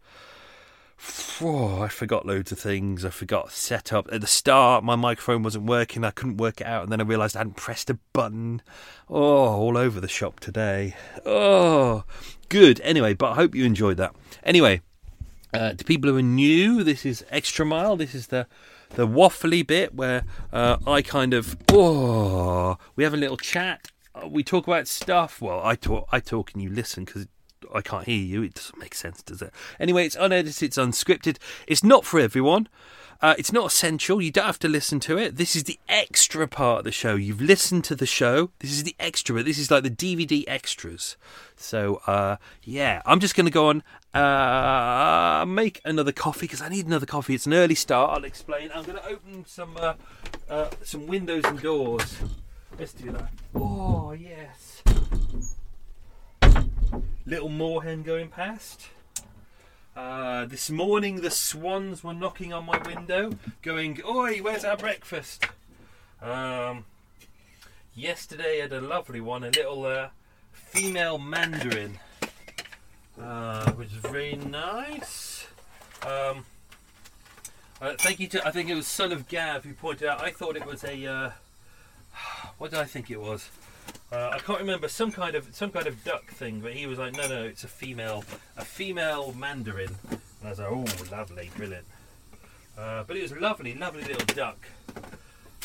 [1.39, 3.06] Oh, I forgot loads of things.
[3.06, 4.84] I forgot setup at the start.
[4.84, 6.04] My microphone wasn't working.
[6.04, 8.64] I couldn't work it out, and then I realised I hadn't pressed a button.
[9.08, 10.96] Oh, all over the shop today.
[11.24, 12.04] Oh,
[12.50, 12.82] good.
[12.82, 14.16] Anyway, but I hope you enjoyed that.
[14.44, 14.82] Anyway,
[15.54, 17.95] uh, to people who are new, this is Extra Mile.
[17.95, 18.47] This is the
[18.91, 23.91] the waffly bit where uh, I kind of oh, we have a little chat.
[24.14, 25.41] Uh, we talk about stuff.
[25.41, 27.28] Well, I talk, I talk, and you listen because
[27.74, 28.43] I can't hear you.
[28.43, 29.54] It doesn't make sense, does it?
[29.80, 31.38] Anyway, it's unedited, it's unscripted.
[31.68, 32.68] It's not for everyone.
[33.22, 34.19] Uh, it's not essential.
[34.19, 35.36] You don't have to listen to it.
[35.36, 37.13] This is the extra part of the show.
[37.13, 38.49] You've listened to the show.
[38.59, 39.43] This is the extra.
[39.43, 41.17] This is like the DVD extras.
[41.55, 43.84] So, uh, yeah, I'm just going to go on,
[44.19, 47.36] uh, make another coffee because I need another coffee.
[47.36, 48.17] It's an early start.
[48.17, 48.72] I'll explain.
[48.74, 49.93] I'm going to open some uh,
[50.49, 52.17] uh, some windows and doors.
[52.80, 53.32] Let's do that.
[53.53, 54.82] Oh, yes.
[57.28, 58.88] Little moorhen going past.
[59.96, 63.32] Uh, this morning, the swans were knocking on my window,
[63.62, 65.46] going, Oi, where's our breakfast?
[66.22, 66.86] Um,
[67.94, 70.10] yesterday, I had a lovely one, a little uh,
[70.54, 72.00] female mandarin,
[73.22, 75.48] uh, which is very nice.
[76.04, 76.46] Um,
[77.82, 80.32] uh, thank you to, I think it was Son of Gav who pointed out, I
[80.32, 81.32] thought it was a, uh,
[82.58, 83.50] what did I think it was?
[84.12, 86.99] Uh, I can't remember some kind of some kind of duck thing, but he was
[86.99, 88.26] like, no, no, it's a female,
[88.57, 89.95] a female mandarin.
[90.09, 91.86] And I was like, oh, lovely, brilliant.
[92.78, 94.57] Uh, but it was a lovely, lovely little duck.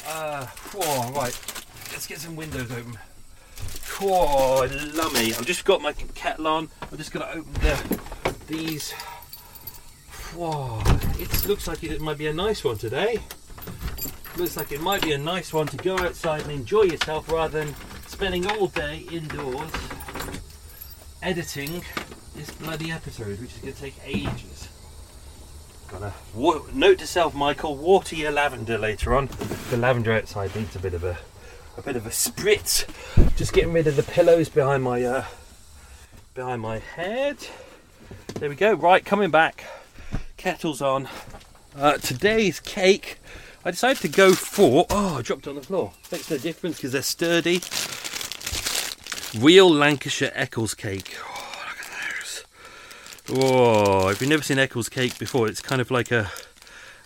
[0.06, 1.36] Uh, oh, right,
[1.90, 2.96] let's get some windows open.
[4.00, 5.34] Oh, lummy!
[5.34, 6.68] I've just got my kettle on.
[6.92, 7.98] I'm just to open the
[8.46, 8.92] these.
[10.34, 10.82] Whoa,
[11.18, 13.18] it looks like it might be a nice one today.
[14.36, 17.64] Looks like it might be a nice one to go outside and enjoy yourself rather
[17.64, 17.74] than
[18.16, 19.70] spending all day indoors
[21.22, 21.82] editing
[22.34, 24.70] this bloody episode, which is going to take ages.
[25.88, 29.28] Got a wa- note to self, Michael: water your lavender later on.
[29.68, 31.18] The lavender outside needs a bit of a
[31.76, 32.86] a bit of a spritz.
[33.36, 35.24] Just getting rid of the pillows behind my uh,
[36.32, 37.36] behind my head.
[38.36, 38.72] There we go.
[38.72, 39.62] Right, coming back.
[40.38, 41.06] Kettle's on.
[41.76, 43.18] Uh, today's cake,
[43.62, 44.86] I decided to go for.
[44.88, 45.92] Oh, I dropped on the floor.
[46.10, 47.60] Makes no difference because they're sturdy.
[49.38, 51.16] Real Lancashire Eccles cake.
[51.18, 52.44] Oh, look at those.
[53.30, 56.30] Oh, if you've never seen Eccles cake before, it's kind of like a.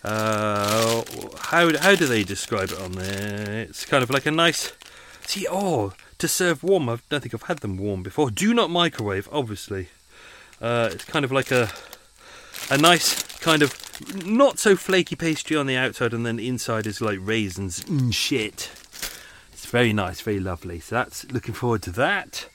[0.03, 1.03] Uh,
[1.39, 3.61] how how do they describe it on there?
[3.68, 4.72] It's kind of like a nice.
[5.26, 6.89] See, oh, to serve warm.
[6.89, 8.31] I don't think I've had them warm before.
[8.31, 9.89] Do not microwave, obviously.
[10.61, 11.70] Uh, it's kind of like a
[12.70, 13.74] a nice kind of
[14.24, 18.14] not so flaky pastry on the outside, and then the inside is like raisins and
[18.14, 18.70] shit.
[19.71, 20.81] Very nice, very lovely.
[20.81, 22.49] So that's looking forward to that.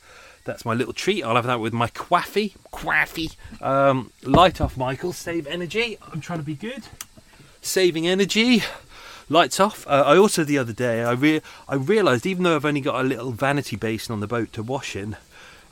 [0.43, 1.23] That's my little treat.
[1.23, 3.35] I'll have that with my quaffy, quaffy.
[3.61, 5.13] Um, light off, Michael.
[5.13, 5.97] Save energy.
[6.11, 6.83] I'm trying to be good.
[7.61, 8.63] Saving energy.
[9.29, 9.87] Lights off.
[9.87, 12.99] Uh, I also the other day I re- I realised even though I've only got
[12.99, 15.15] a little vanity basin on the boat to wash in,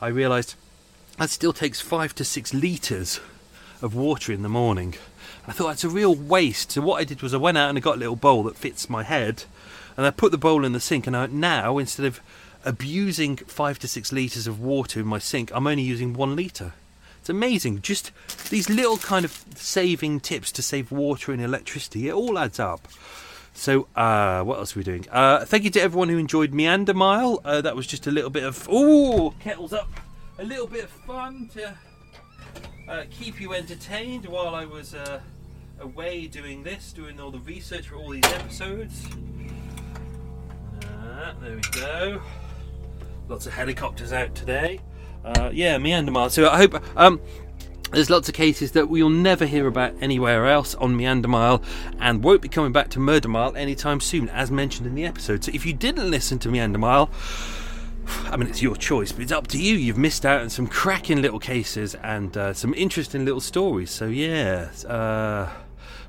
[0.02, 0.56] I realised
[1.18, 3.20] that still takes five to six litres
[3.82, 4.96] of water in the morning.
[5.46, 6.72] I thought that's a real waste.
[6.72, 8.58] So what I did was I went out and I got a little bowl that
[8.58, 9.44] fits my head,
[9.98, 11.08] and I put the bowl in the sink.
[11.08, 12.22] And I, now instead of
[12.66, 16.74] abusing five to six litres of water in my sink, I'm only using one litre.
[17.20, 17.82] It's amazing.
[17.82, 18.12] Just
[18.50, 22.10] these little kind of saving tips to save water and electricity.
[22.10, 22.88] It all adds up.
[23.54, 25.06] So, uh, what else are we doing?
[25.12, 27.40] Uh, thank you to everyone who enjoyed Meander Mile.
[27.46, 29.90] Uh, that was just a little bit of ooh, kettles up,
[30.40, 31.74] a little bit of fun to
[32.90, 35.22] uh, keep you entertained while I was uh,
[35.80, 39.08] away doing this, doing all the research for all these episodes.
[41.24, 42.22] Uh, there we go.
[43.30, 44.82] Lots of helicopters out today.
[45.24, 46.30] Uh, yeah, Mile.
[46.30, 46.84] So I hope.
[46.98, 47.22] Um,
[47.92, 51.62] there's lots of cases that we'll never hear about anywhere else on Meander Mile
[52.00, 55.46] and won't be coming back to Murder Mile anytime soon, as mentioned in the episode.
[55.46, 57.10] So if you didn't listen to Meander Mile,
[58.26, 59.76] I mean, it's your choice, but it's up to you.
[59.76, 63.92] You've missed out on some cracking little cases and uh, some interesting little stories.
[63.92, 64.72] So, yeah.
[64.86, 65.50] Uh,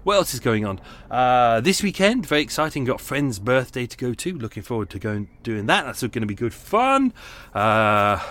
[0.04, 0.80] what else is going on?
[1.10, 2.84] Uh, this weekend, very exciting.
[2.84, 4.38] Got friend's birthday to go to.
[4.38, 5.84] Looking forward to going doing that.
[5.84, 7.12] That's going to be good fun.
[7.54, 8.22] Uh,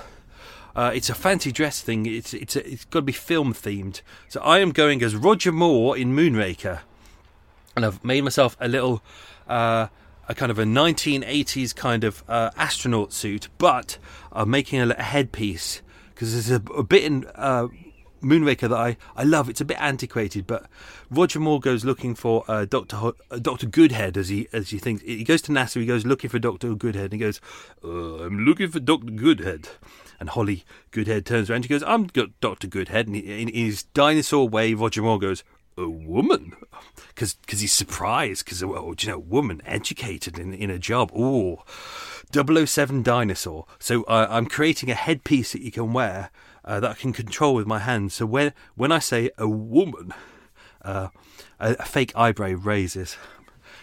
[0.76, 2.06] uh, it's a fancy dress thing.
[2.06, 4.02] It's it's it's got to be film themed.
[4.30, 6.80] So I am going as Roger Moore in Moonraker,
[7.76, 9.04] and I've made myself a little.
[9.48, 9.88] Uh,
[10.30, 13.98] a kind of a 1980s kind of uh, astronaut suit, but
[14.32, 15.82] I'm making a, a headpiece
[16.14, 17.68] because there's a, a, bit in uh,
[18.24, 19.50] Moonraker that I, I love.
[19.50, 20.66] It's a bit antiquated, but
[21.12, 24.80] Roger Moore goes looking for uh, Doctor Ho- uh, Doctor Goodhead as he as he
[24.80, 25.80] thinks he goes to NASA.
[25.80, 27.40] He goes looking for Doctor Goodhead, and he goes,
[27.84, 29.70] uh, "I'm looking for Doctor Goodhead."
[30.20, 31.64] And Holly Goodhead turns around.
[31.64, 35.44] She goes, "I'm got Doctor Goodhead." And he, in his dinosaur way, Roger Moore goes,
[35.78, 36.54] "A woman?"
[37.10, 38.44] Because because he's surprised.
[38.44, 41.12] Because well, you know, woman educated in in a job.
[41.16, 41.64] Oh,
[42.34, 43.66] 007 dinosaur.
[43.80, 46.32] So uh, I'm creating a headpiece that you can wear
[46.66, 48.14] uh, that I can control with my hands.
[48.14, 50.14] So when when I say a woman,
[50.82, 51.10] uh,
[51.60, 53.18] a, a, fake eyebrow raises.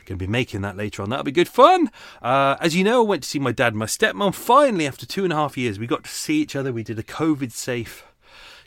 [0.07, 1.11] Going to be making that later on.
[1.11, 1.91] That'll be good fun.
[2.23, 4.35] Uh, as you know, I went to see my dad and my stepmom.
[4.35, 6.73] Finally, after two and a half years, we got to see each other.
[6.73, 8.05] We did a COVID safe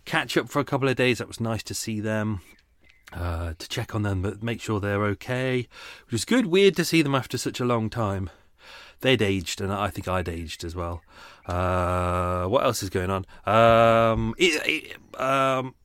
[0.05, 1.17] catch up for a couple of days.
[1.17, 2.41] That was nice to see them.
[3.11, 5.67] Uh, to check on them, but make sure they're okay,
[6.05, 6.47] which was good.
[6.47, 8.31] Weird to see them after such a long time
[9.03, 11.03] they'd aged, and I think I'd aged as well.
[11.45, 13.25] Uh, what else is going on?
[13.45, 15.75] Um, it, it, um,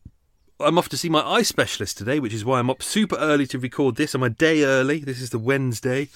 [0.61, 3.47] I'm off to see my eye specialist today, which is why I'm up super early
[3.49, 4.15] to record this.
[4.15, 4.99] I'm a day early.
[4.99, 6.09] This is the Wednesday.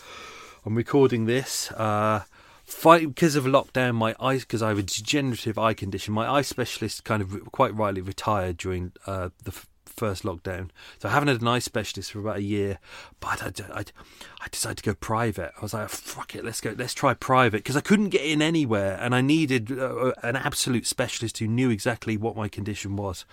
[0.65, 1.71] I'm recording this.
[1.73, 2.23] Uh,
[2.65, 6.15] fight because of lockdown, my eyes because I have a degenerative eye condition.
[6.15, 9.53] My eye specialist kind of quite rightly retired during uh, the
[9.87, 10.71] first lockdown.
[10.99, 12.79] So I haven't had an eye specialist for about a year,
[13.21, 13.85] but I, I,
[14.41, 15.53] I decided to go private.
[15.57, 18.43] I was like, fuck it, let's go, let's try private because I couldn't get in
[18.43, 23.25] anywhere, and I needed uh, an absolute specialist who knew exactly what my condition was.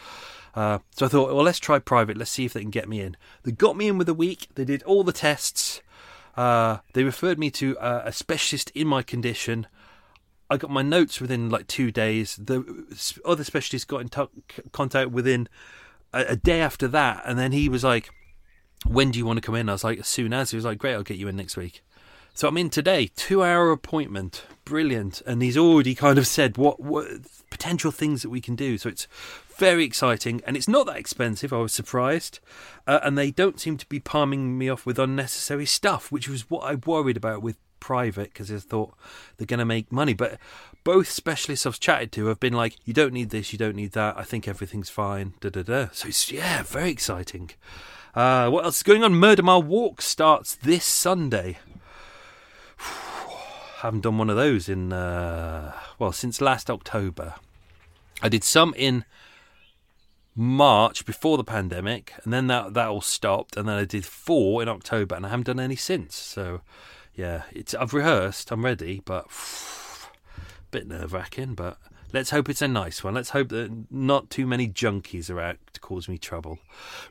[0.56, 2.18] Uh, so I thought, well, let's try private.
[2.18, 3.16] Let's see if they can get me in.
[3.44, 4.48] They got me in with a week.
[4.56, 5.82] They did all the tests.
[6.36, 9.68] Uh, they referred me to uh, a specialist in my condition.
[10.50, 12.36] I got my notes within like two days.
[12.36, 12.64] The
[13.24, 15.48] other specialist got in t- contact within
[16.14, 18.10] a, a day after that, and then he was like,
[18.86, 20.66] "When do you want to come in?" I was like, "As soon as." He was
[20.66, 21.84] like, "Great, I'll get you in next week."
[22.34, 26.80] So I'm in today, two hour appointment, brilliant, and he's already kind of said what,
[26.80, 27.06] what
[27.50, 28.78] potential things that we can do.
[28.78, 29.08] So it's
[29.58, 31.52] very exciting, and it's not that expensive.
[31.52, 32.40] I was surprised,
[32.88, 36.50] uh, and they don't seem to be palming me off with unnecessary stuff, which was
[36.50, 38.94] what I worried about with private because I thought
[39.38, 40.14] they're going to make money.
[40.14, 40.38] But
[40.84, 43.92] both specialists I've chatted to have been like, you don't need this, you don't need
[43.92, 44.18] that.
[44.18, 45.34] I think everything's fine.
[45.40, 45.88] Da da da.
[45.92, 47.52] So it's yeah, very exciting.
[48.16, 49.14] Uh, what else is going on?
[49.16, 51.60] Murder Mile Walk starts this Sunday.
[53.78, 57.36] haven't done one of those in uh, well since last October.
[58.22, 59.06] I did some in
[60.36, 64.62] March before the pandemic, and then that that all stopped, and then I did four
[64.62, 66.16] in October, and I haven't done any since.
[66.16, 66.62] So,
[67.16, 69.30] yeah, it's I've rehearsed, I'm ready, but
[70.72, 71.56] bit nerve wracking.
[71.56, 71.78] But
[72.14, 73.14] let's hope it's a nice one.
[73.14, 76.60] Let's hope that not too many junkies are out to cause me trouble.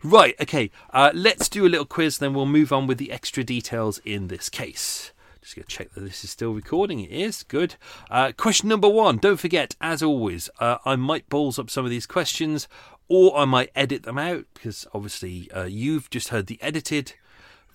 [0.03, 3.45] Right, okay, uh, let's do a little quiz, then we'll move on with the extra
[3.45, 5.13] details in this case.
[5.41, 7.01] Just going to check that this is still recording.
[7.01, 7.43] It is.
[7.45, 7.77] Good.
[8.11, 9.17] Uh, question number one.
[9.17, 12.69] Don't forget, as always, uh, I might balls up some of these questions
[13.09, 17.15] or I might edit them out because obviously uh, you've just heard the edited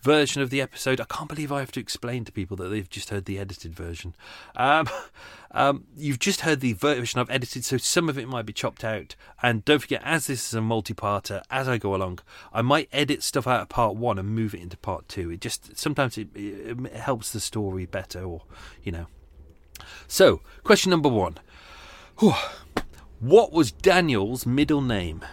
[0.04, 1.02] version of the episode.
[1.02, 3.74] I can't believe I have to explain to people that they've just heard the edited
[3.74, 4.14] version.
[4.56, 4.88] Um,
[5.52, 8.84] um, you've just heard the version I've edited, so some of it might be chopped
[8.84, 9.16] out.
[9.42, 12.20] And don't forget, as this is a multi-parter, as I go along,
[12.54, 15.32] I might edit stuff out of part one and move it into part two.
[15.32, 18.44] It just sometimes it, it helps the story better, or
[18.84, 19.08] you know.
[20.08, 21.40] So, question number one.
[23.20, 25.24] What was Daniel's middle name?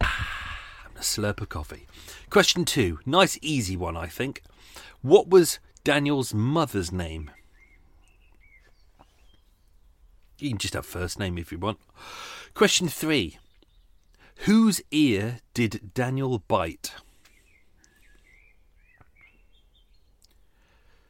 [0.00, 0.58] Ah,
[0.96, 1.86] a slurp of coffee.
[2.30, 2.98] Question two.
[3.06, 4.42] Nice, easy one, I think.
[5.02, 7.30] What was Daniel's mother's name?
[10.38, 11.78] You can just have first name if you want.
[12.54, 13.38] Question three.
[14.38, 16.92] Whose ear did Daniel bite?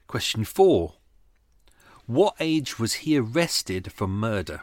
[0.06, 0.94] Question four.
[2.06, 4.60] What age was he arrested for murder?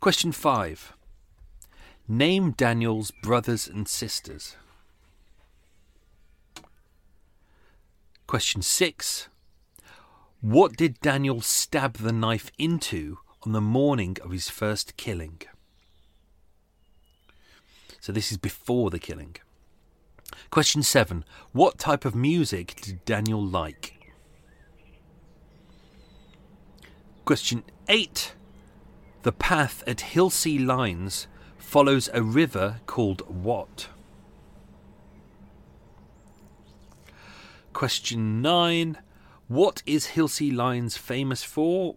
[0.00, 0.94] Question 5.
[2.12, 4.56] Name Daniel's brothers and sisters.
[8.26, 9.28] Question 6.
[10.40, 15.40] What did Daniel stab the knife into on the morning of his first killing?
[18.00, 19.36] So this is before the killing.
[20.50, 21.24] Question 7.
[21.52, 24.12] What type of music did Daniel like?
[27.24, 28.34] Question 8.
[29.22, 31.28] The path at Hilsea Lines
[31.70, 33.86] follows a river called what?
[37.72, 38.98] Question 9.
[39.46, 41.94] What is Hilsea Lines famous for?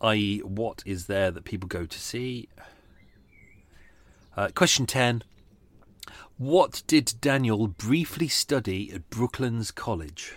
[0.00, 2.48] I.e., what is there that people go to see?
[4.34, 5.22] Uh, question 10.
[6.38, 10.36] What did Daniel briefly study at Brooklands College?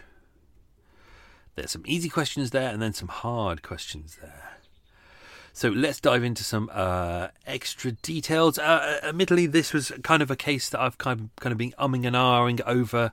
[1.55, 4.48] There's some easy questions there and then some hard questions there.
[5.59, 8.57] So let's dive into some uh, extra details.
[8.57, 11.73] Uh, admittedly, this was kind of a case that I've kind of, kind of been
[11.77, 13.11] umming and ahhing over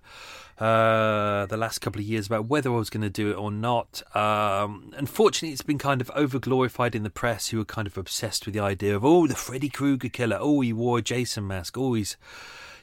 [0.60, 3.50] uh, the last couple of years about whether I was going to do it or
[3.50, 4.04] not.
[4.14, 7.98] Um, unfortunately, it's been kind of over glorified in the press, who are kind of
[7.98, 10.38] obsessed with the idea of oh, the Freddy Krueger killer.
[10.40, 11.76] Oh, he wore a Jason mask.
[11.76, 12.16] Oh, he's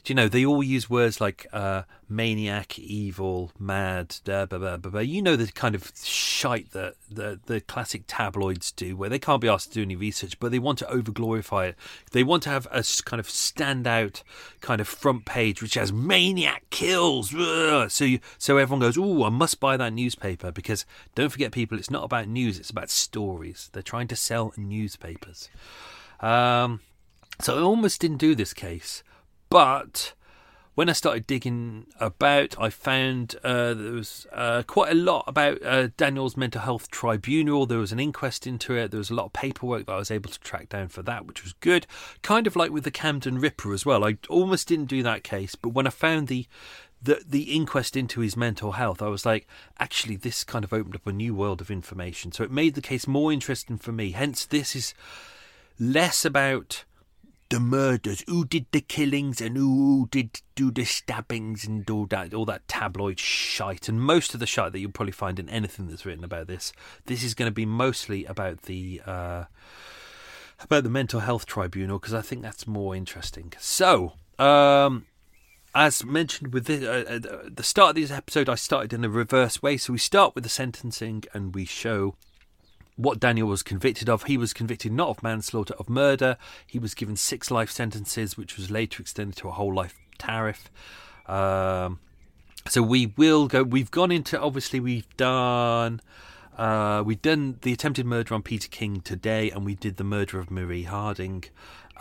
[0.06, 5.22] you know, they all use words like uh, maniac, evil, mad, blah, blah, blah, You
[5.22, 9.48] know the kind of shite that the, the classic tabloids do, where they can't be
[9.48, 11.76] asked to do any research, but they want to over glorify it.
[12.12, 14.24] They want to have a kind of standout
[14.60, 17.30] kind of front page which has maniac kills.
[17.30, 20.86] So you, so everyone goes, oh, I must buy that newspaper because
[21.16, 23.70] don't forget, people, it's not about news; it's about stories.
[23.72, 25.50] They're trying to sell newspapers.
[26.20, 26.82] Um,
[27.40, 29.04] so I almost didn't do this case.
[29.54, 30.14] But
[30.74, 35.64] when I started digging about, I found uh, there was uh, quite a lot about
[35.64, 37.68] uh, Daniel's mental health tribunal.
[37.68, 38.90] There was an inquest into it.
[38.90, 41.28] There was a lot of paperwork that I was able to track down for that,
[41.28, 41.86] which was good.
[42.24, 44.04] Kind of like with the Camden Ripper as well.
[44.04, 46.48] I almost didn't do that case, but when I found the
[47.00, 49.46] the the inquest into his mental health, I was like,
[49.78, 52.32] actually, this kind of opened up a new world of information.
[52.32, 54.14] So it made the case more interesting for me.
[54.14, 54.96] Hence, this is
[55.80, 56.86] less about
[57.50, 62.34] the murders, who did the killings, and who did do the stabbings and all that,
[62.34, 63.88] all that tabloid shite.
[63.90, 66.74] And most of the shite that you'll probably find in anything that's written about this,
[67.06, 69.44] this is going to be mostly about the uh,
[70.60, 73.54] about the mental health tribunal because I think that's more interesting.
[73.60, 74.14] So.
[74.40, 75.06] Um,
[75.76, 79.10] as mentioned with the, uh, uh, the start of this episode, I started in a
[79.10, 79.78] reverse way.
[79.78, 82.16] So we start with the sentencing and we show
[82.96, 84.24] what Daniel was convicted of.
[84.24, 86.38] He was convicted not of manslaughter, of murder.
[86.66, 90.70] He was given six life sentences, which was later extended to a whole life tariff.
[91.26, 92.00] Um,
[92.68, 93.64] so we will go.
[93.64, 96.02] We've gone into obviously we've done.
[96.58, 100.40] Uh, we've done the attempted murder on Peter King today, and we did the murder
[100.40, 101.44] of Marie Harding.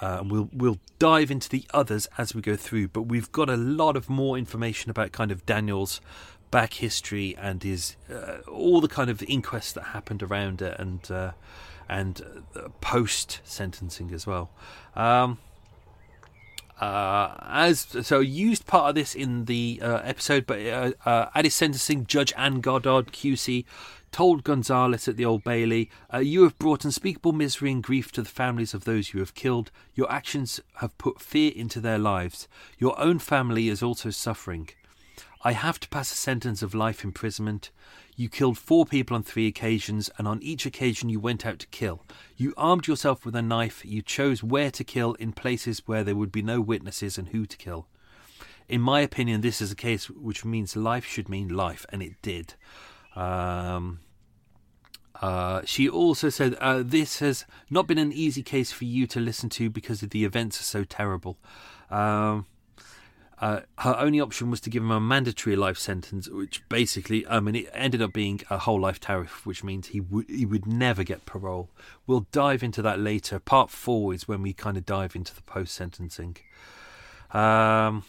[0.01, 3.57] Uh, we'll we'll dive into the others as we go through, but we've got a
[3.57, 6.01] lot of more information about kind of Daniel's
[6.53, 11.11] back history and his uh, all the kind of inquests that happened around it and
[11.11, 11.33] uh,
[11.89, 12.23] and
[12.55, 14.51] uh, post sentencing as well.
[14.95, 15.39] Um,
[16.81, 21.45] uh, as so used part of this in the uh, episode, but uh, uh, at
[21.45, 23.65] his sentencing, Judge Anne Goddard QC
[24.11, 28.23] told Gonzalez at the Old Bailey, uh, "You have brought unspeakable misery and grief to
[28.23, 29.71] the families of those you have killed.
[29.95, 32.47] Your actions have put fear into their lives.
[32.79, 34.69] Your own family is also suffering.
[35.45, 37.71] I have to pass a sentence of life imprisonment."
[38.15, 41.67] You killed four people on three occasions, and on each occasion you went out to
[41.69, 42.05] kill.
[42.37, 43.85] You armed yourself with a knife.
[43.85, 47.47] You chose where to kill in places where there would be no witnesses and who
[47.47, 47.87] to kill.
[48.69, 52.21] In my opinion, this is a case which means life should mean life, and it
[52.21, 52.55] did.
[53.17, 54.01] Um,
[55.21, 59.21] uh, she also said, uh, This has not been an easy case for you to
[59.21, 61.39] listen to because the events are so terrible.
[61.91, 62.47] Um,
[63.43, 67.41] uh, her only option was to give him a mandatory life sentence, which basically, I
[67.41, 70.65] mean, it ended up being a whole life tariff, which means he would he would
[70.65, 71.69] never get parole.
[72.07, 73.41] We'll dive into that later.
[73.41, 76.37] Part four is when we kind of dive into the post sentencing.
[77.33, 78.05] Um,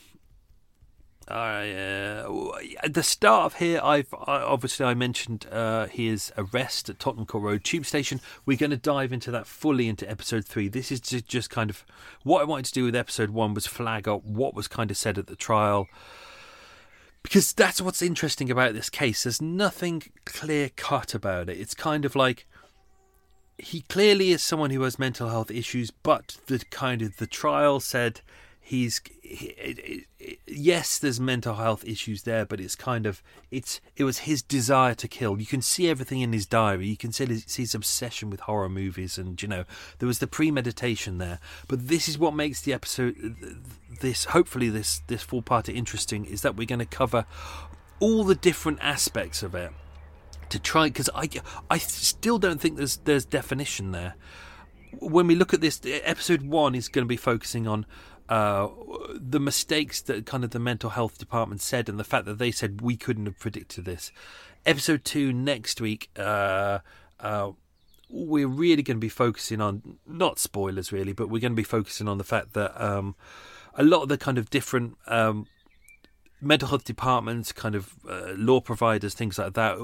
[1.28, 7.00] uh, at the start of here, I've I, obviously I mentioned uh, his arrest at
[7.00, 8.20] Tottenham Court Road Tube Station.
[8.46, 10.68] We're going to dive into that fully into episode three.
[10.68, 11.86] This is just, just kind of
[12.24, 14.98] what I wanted to do with episode one was flag up what was kind of
[14.98, 15.88] said at the trial,
[17.22, 19.24] because that's what's interesting about this case.
[19.24, 21.60] There's nothing clear cut about it.
[21.60, 22.46] It's kind of like
[23.58, 27.80] he clearly is someone who has mental health issues, but the kind of the trial
[27.80, 28.22] said
[28.66, 33.82] he's he, it, it, yes there's mental health issues there but it's kind of it's
[33.98, 35.40] it was his desire to kill.
[35.40, 36.88] You can see everything in his diary.
[36.88, 39.66] You can see his, see his obsession with horror movies and you know
[40.00, 41.40] there was the premeditation there.
[41.68, 43.36] But this is what makes the episode
[44.02, 47.26] this hopefully this this full part interesting is that we're going to cover
[48.00, 49.72] all the different aspects of it
[50.50, 51.30] to try because I
[51.70, 54.16] I still don't think there's there's definition there.
[55.00, 57.88] When we look at this episode 1 is going to be focusing on
[58.30, 58.70] uh,
[59.14, 62.52] the mistakes that kind of the mental health department said and the fact that they
[62.52, 64.12] said we couldn't have predicted this.
[64.66, 66.80] Episode two next week, uh,
[67.20, 67.52] uh,
[68.10, 71.64] we're really going to be focusing on not spoilers really, but we're going to be
[71.64, 73.16] focusing on the fact that um,
[73.76, 75.48] a lot of the kind of different um,
[76.44, 79.78] mental health departments, kind of uh, law providers, things like that,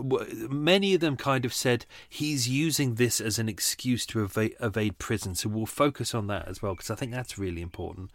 [0.49, 4.97] many of them kind of said he's using this as an excuse to evade, evade
[4.97, 5.36] prison.
[5.36, 8.12] So we'll focus on that as well because I think that's really important.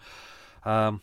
[0.65, 1.03] Um,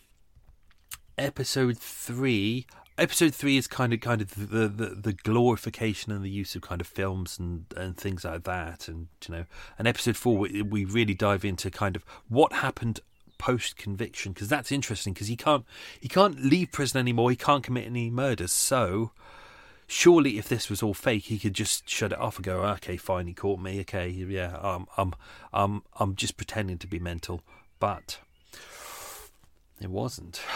[1.17, 2.65] episode three.
[2.97, 6.61] Episode three is kind of kind of the, the, the glorification and the use of
[6.61, 9.45] kind of films and, and things like that, and you know,
[9.79, 12.99] and episode four we, we really dive into kind of what happened
[13.41, 15.65] post conviction because that's interesting because he can't
[15.99, 17.31] he can't leave prison anymore.
[17.31, 18.51] He can't commit any murders.
[18.51, 19.13] So
[19.87, 22.97] surely, if this was all fake, he could just shut it off and go, "Okay,
[22.97, 23.79] fine, he caught me.
[23.81, 25.15] Okay, yeah, um, I'm
[25.51, 27.41] I'm I'm just pretending to be mental."
[27.79, 28.19] But
[29.83, 30.41] it wasn't.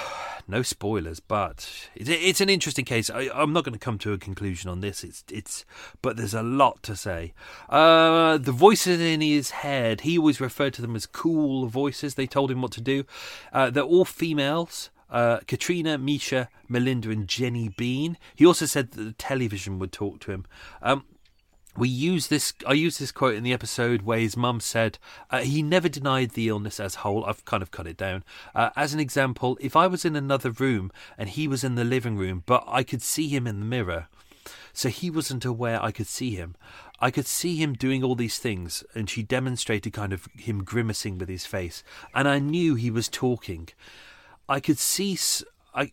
[0.48, 3.10] No spoilers, but it's, an interesting case.
[3.10, 5.04] I, am not going to come to a conclusion on this.
[5.04, 5.66] It's it's,
[6.04, 7.34] but there's a lot to say.
[7.68, 12.14] Uh, the voices in his head, he always referred to them as cool voices.
[12.14, 13.06] They told him what to do.
[13.52, 14.92] Uh, they're all females.
[15.10, 18.16] Uh, Katrina, Misha, Melinda, and Jenny Bean.
[18.36, 20.46] He also said that the television would talk to him.
[20.84, 21.06] Um,
[21.78, 24.98] we use this i use this quote in the episode where his mum said
[25.30, 27.26] uh, he never denied the illness as whole.
[27.26, 28.24] I've kind of cut it down.
[28.54, 31.84] Uh, as an example if i was in another room and he was in the
[31.84, 34.08] living room but i could see him in the mirror
[34.74, 36.56] so he wasn't aware i could see him.
[37.02, 41.18] I could see him doing all these things and she demonstrated kind of him grimacing
[41.18, 43.70] with his face and i knew he was talking.
[44.48, 45.18] I could see
[45.74, 45.92] i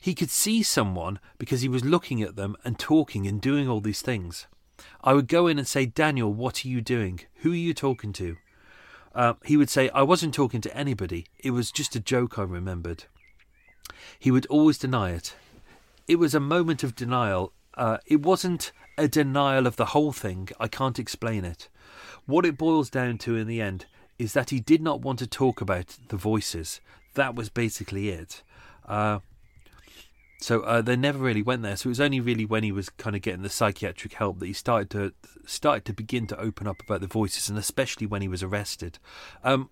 [0.00, 3.80] he could see someone because he was looking at them and talking and doing all
[3.80, 4.46] these things
[5.02, 7.20] I would go in and say, Daniel, what are you doing?
[7.36, 8.36] Who are you talking to?
[9.14, 11.26] Uh, he would say, I wasn't talking to anybody.
[11.38, 13.04] It was just a joke I remembered.
[14.18, 15.34] He would always deny it.
[16.08, 17.52] It was a moment of denial.
[17.74, 20.48] Uh, it wasn't a denial of the whole thing.
[20.58, 21.68] I can't explain it.
[22.26, 23.86] What it boils down to in the end
[24.18, 26.80] is that he did not want to talk about the voices.
[27.14, 28.42] That was basically it.
[28.86, 29.20] Uh,
[30.42, 31.76] so uh, they never really went there.
[31.76, 34.46] So it was only really when he was kind of getting the psychiatric help that
[34.46, 35.12] he started to
[35.46, 38.98] started to begin to open up about the voices, and especially when he was arrested.
[39.44, 39.70] Um,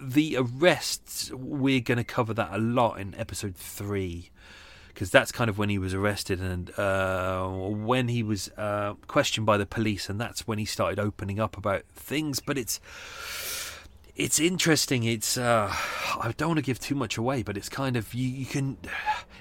[0.00, 4.30] the arrests we're going to cover that a lot in episode three
[4.88, 9.46] because that's kind of when he was arrested and uh, when he was uh, questioned
[9.46, 12.40] by the police, and that's when he started opening up about things.
[12.40, 12.78] But it's
[14.14, 15.04] it's interesting.
[15.04, 18.28] It's uh, I don't want to give too much away, but it's kind of you,
[18.28, 18.76] you can.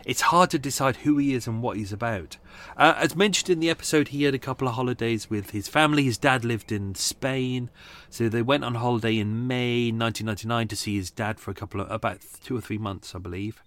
[0.06, 2.38] It's hard to decide who he is and what he's about.
[2.78, 6.04] Uh, as mentioned in the episode, he had a couple of holidays with his family.
[6.04, 7.70] His dad lived in Spain,
[8.10, 11.82] so they went on holiday in May 1999 to see his dad for a couple
[11.82, 13.62] of about two or three months, I believe.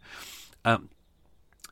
[0.64, 0.88] Um,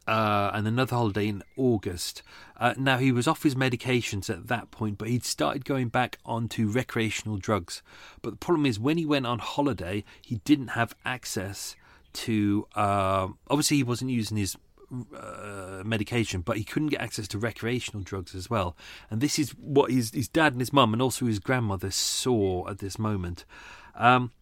[0.07, 2.23] uh, and another holiday in August.
[2.59, 6.19] Uh, now, he was off his medications at that point, but he'd started going back
[6.25, 7.83] onto recreational drugs.
[8.21, 11.77] But the problem is, when he went on holiday, he didn't have access
[12.15, 12.67] to.
[12.75, 14.57] Uh, obviously, he wasn't using his
[15.17, 18.77] uh, medication, but he couldn't get access to recreational drugs as well.
[19.11, 22.69] And this is what his, his dad and his mum, and also his grandmother, saw
[22.69, 23.45] at this moment.
[23.95, 24.33] Um,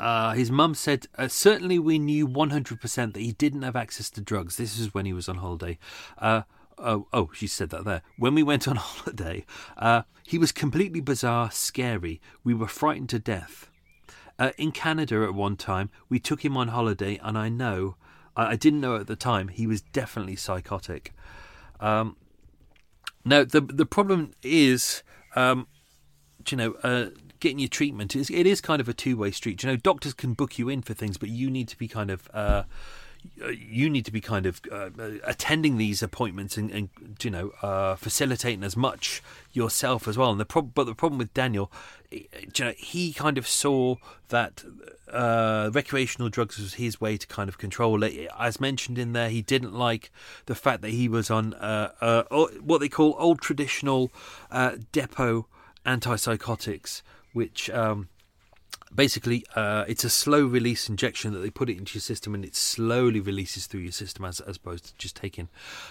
[0.00, 4.22] uh, his mum said, uh, certainly we knew 100% that he didn't have access to
[4.22, 4.56] drugs.
[4.56, 5.78] This is when he was on holiday.
[6.16, 6.42] Uh,
[6.78, 8.00] oh, oh, she said that there.
[8.16, 9.44] When we went on holiday,
[9.76, 12.18] uh, he was completely bizarre, scary.
[12.42, 13.68] We were frightened to death.
[14.38, 17.96] Uh, in Canada at one time, we took him on holiday, and I know,
[18.34, 21.12] I, I didn't know at the time, he was definitely psychotic.
[21.78, 22.16] Um,
[23.22, 25.02] now, the, the problem is,
[25.36, 25.66] um,
[26.48, 29.62] you know, getting your treatment is it is kind of a two way street.
[29.62, 32.10] You know, doctors can book you in for things, but you need to be kind
[32.10, 32.64] of uh,
[33.52, 34.90] you need to be kind of uh,
[35.24, 36.88] attending these appointments and, and
[37.22, 39.22] you know uh, facilitating as much
[39.52, 40.30] yourself as well.
[40.30, 41.70] And the problem, but the problem with Daniel,
[42.10, 42.28] you
[42.58, 43.96] know, he kind of saw
[44.28, 44.64] that
[45.12, 48.28] uh, recreational drugs was his way to kind of control it.
[48.38, 50.10] As mentioned in there, he didn't like
[50.46, 52.22] the fact that he was on uh, uh,
[52.60, 54.10] what they call old traditional
[54.50, 55.46] uh, depot
[55.86, 58.08] antipsychotics which um,
[58.94, 62.44] basically uh, it's a slow release injection that they put it into your system and
[62.44, 65.48] it slowly releases through your system as, as opposed to just taking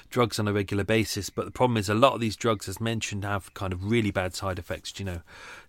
[0.10, 1.30] drugs on a regular basis.
[1.30, 4.12] But the problem is a lot of these drugs as mentioned have kind of really
[4.12, 5.22] bad side effects you know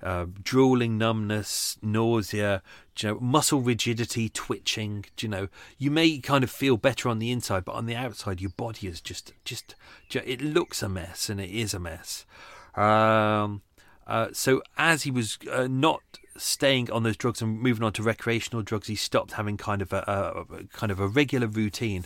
[0.02, 2.62] uh, drooling numbness nausea
[2.98, 5.48] you know muscle rigidity twitching you know.
[5.78, 8.88] You may kind of feel better on the inside but on the outside your body
[8.88, 9.74] is just just
[10.12, 12.26] it looks a mess and it is a mess.
[12.74, 13.62] Um,
[14.10, 16.02] uh, so as he was uh, not
[16.36, 19.92] staying on those drugs and moving on to recreational drugs, he stopped having kind of
[19.92, 22.04] a, a, a kind of a regular routine.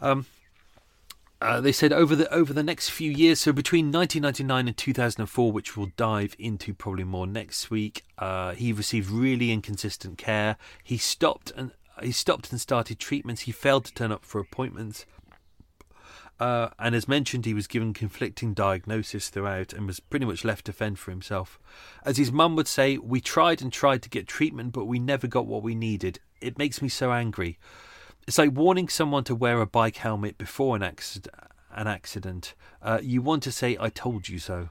[0.00, 0.24] Um,
[1.42, 5.52] uh, they said over the over the next few years, so between 1999 and 2004,
[5.52, 10.56] which we'll dive into probably more next week, uh, he received really inconsistent care.
[10.82, 13.42] He stopped and he stopped and started treatments.
[13.42, 15.04] He failed to turn up for appointments.
[16.40, 20.64] Uh, and as mentioned, he was given conflicting diagnosis throughout and was pretty much left
[20.66, 21.58] to fend for himself.
[22.04, 25.26] As his mum would say, We tried and tried to get treatment, but we never
[25.26, 26.18] got what we needed.
[26.40, 27.58] It makes me so angry.
[28.26, 31.34] It's like warning someone to wear a bike helmet before an accident.
[31.74, 32.54] An accident.
[32.82, 34.68] Uh, you want to say, I told you so.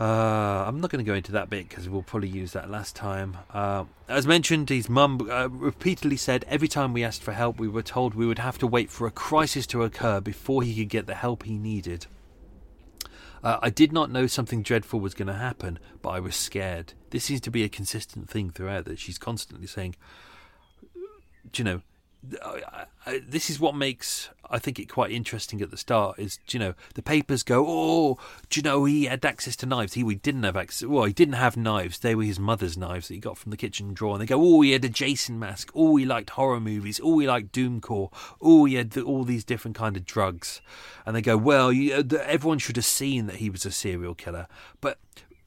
[0.00, 2.96] Uh, I'm not going to go into that bit because we'll probably use that last
[2.96, 3.36] time.
[3.52, 7.68] Uh, as mentioned, his mum uh, repeatedly said every time we asked for help, we
[7.68, 10.88] were told we would have to wait for a crisis to occur before he could
[10.88, 12.06] get the help he needed.
[13.44, 16.94] Uh, I did not know something dreadful was going to happen, but I was scared.
[17.10, 19.96] This seems to be a consistent thing throughout that she's constantly saying,
[21.50, 21.82] do you know,
[22.44, 26.18] I, I, this is what makes I think it quite interesting at the start.
[26.18, 28.18] Is you know the papers go, oh,
[28.50, 29.94] do you know he had access to knives?
[29.94, 30.86] He, he didn't have access.
[30.86, 31.98] Well, he didn't have knives.
[31.98, 34.14] They were his mother's knives that he got from the kitchen drawer.
[34.14, 35.72] And they go, oh, he had a Jason mask.
[35.74, 37.00] Oh, he liked horror movies.
[37.02, 38.12] Oh, he liked doomcore.
[38.42, 40.60] Oh, he had the, all these different kind of drugs.
[41.06, 44.14] And they go, well, you, uh, everyone should have seen that he was a serial
[44.14, 44.48] killer,
[44.82, 44.98] but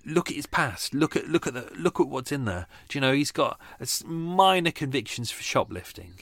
[0.04, 0.96] look at his past.
[0.96, 2.68] Look at look at the look at what's in there.
[2.90, 3.60] Do you know he's got
[4.06, 6.14] minor convictions for shoplifting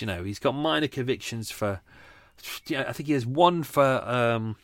[0.00, 1.80] you know, he's got minor convictions for.
[2.70, 4.56] I think he has one for um,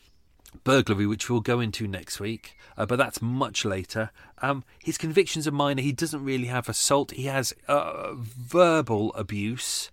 [0.63, 4.11] burglary, which we'll go into next week, uh, but that's much later.
[4.41, 5.81] Um, his convictions are minor.
[5.81, 7.11] He doesn't really have assault.
[7.11, 9.91] He has uh, verbal abuse.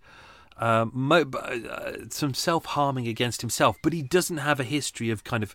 [0.56, 5.22] Um, mo- uh, some self harming against himself, but he doesn't have a history of
[5.22, 5.54] kind of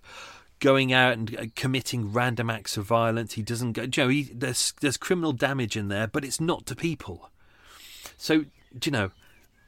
[0.59, 3.33] going out and uh, committing random acts of violence.
[3.33, 3.81] He doesn't go.
[3.81, 7.29] You know, he, there's there's criminal damage in there, but it's not to people.
[8.17, 8.45] So
[8.85, 9.11] you know,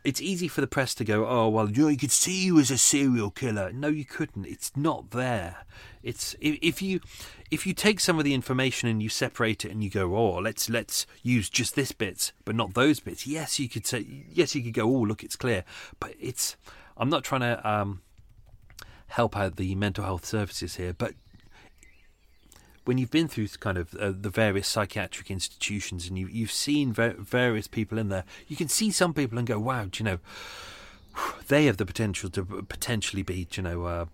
[0.05, 2.59] it's easy for the press to go, oh well, you, know, you could see you
[2.59, 3.71] as a serial killer.
[3.73, 4.45] No, you couldn't.
[4.45, 5.65] It's not there.
[6.03, 7.01] It's if, if you
[7.49, 10.35] if you take some of the information and you separate it and you go, oh,
[10.37, 13.25] let's let's use just this bit, but not those bits.
[13.25, 15.63] Yes, you could say, yes, you could go, oh, look, it's clear,
[15.99, 16.55] but it's.
[16.97, 18.01] I'm not trying to um,
[19.07, 21.13] help out the mental health services here, but
[22.85, 26.93] when you've been through kind of uh, the various psychiatric institutions and you, you've seen
[26.93, 30.05] ver- various people in there, you can see some people and go, wow, do you
[30.05, 30.19] know,
[31.47, 34.05] they have the potential to potentially be, you know, uh,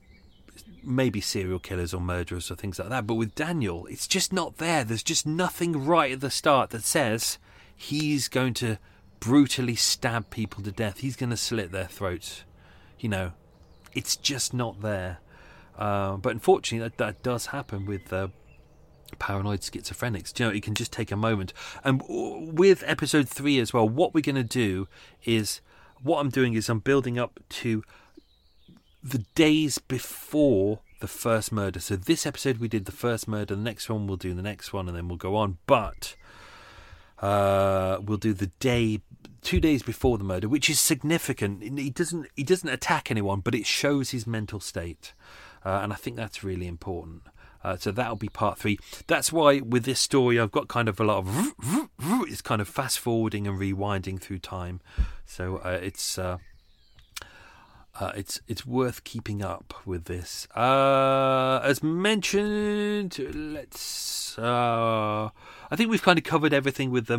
[0.84, 3.06] maybe serial killers or murderers or things like that.
[3.06, 4.84] But with Daniel, it's just not there.
[4.84, 7.38] There's just nothing right at the start that says
[7.76, 8.78] he's going to
[9.20, 11.00] brutally stab people to death.
[11.00, 12.44] He's going to slit their throats.
[13.00, 13.32] You know,
[13.94, 15.20] it's just not there.
[15.78, 18.28] Uh, but unfortunately, that, that does happen with uh,
[19.20, 20.34] paranoid schizophrenics.
[20.34, 21.54] Do you know, it can just take a moment.
[21.84, 24.88] And with episode three as well, what we're going to do
[25.24, 25.62] is
[26.02, 27.84] what I'm doing is I'm building up to
[29.04, 31.80] the days before the first murder.
[31.80, 34.72] So this episode we did the first murder, the next one we'll do the next
[34.72, 35.58] one, and then we'll go on.
[35.66, 36.16] But
[37.20, 39.02] uh, we'll do the day
[39.42, 41.80] two days before the murder, which is significant.
[41.80, 45.14] He doesn't he doesn't attack anyone, but it shows his mental state,
[45.66, 47.24] uh, and I think that's really important.
[47.64, 48.80] Uh, so that'll be part three.
[49.08, 51.54] That's why with this story, I've got kind of a lot of
[52.28, 54.82] it's kind of fast forwarding and rewinding through time.
[55.26, 56.38] So uh, it's uh,
[58.02, 60.48] uh, it's it's worth keeping up with this.
[60.56, 63.20] Uh, as mentioned,
[63.54, 64.40] let's.
[64.40, 65.30] Uh,
[65.70, 67.18] I think we've kind of covered everything with the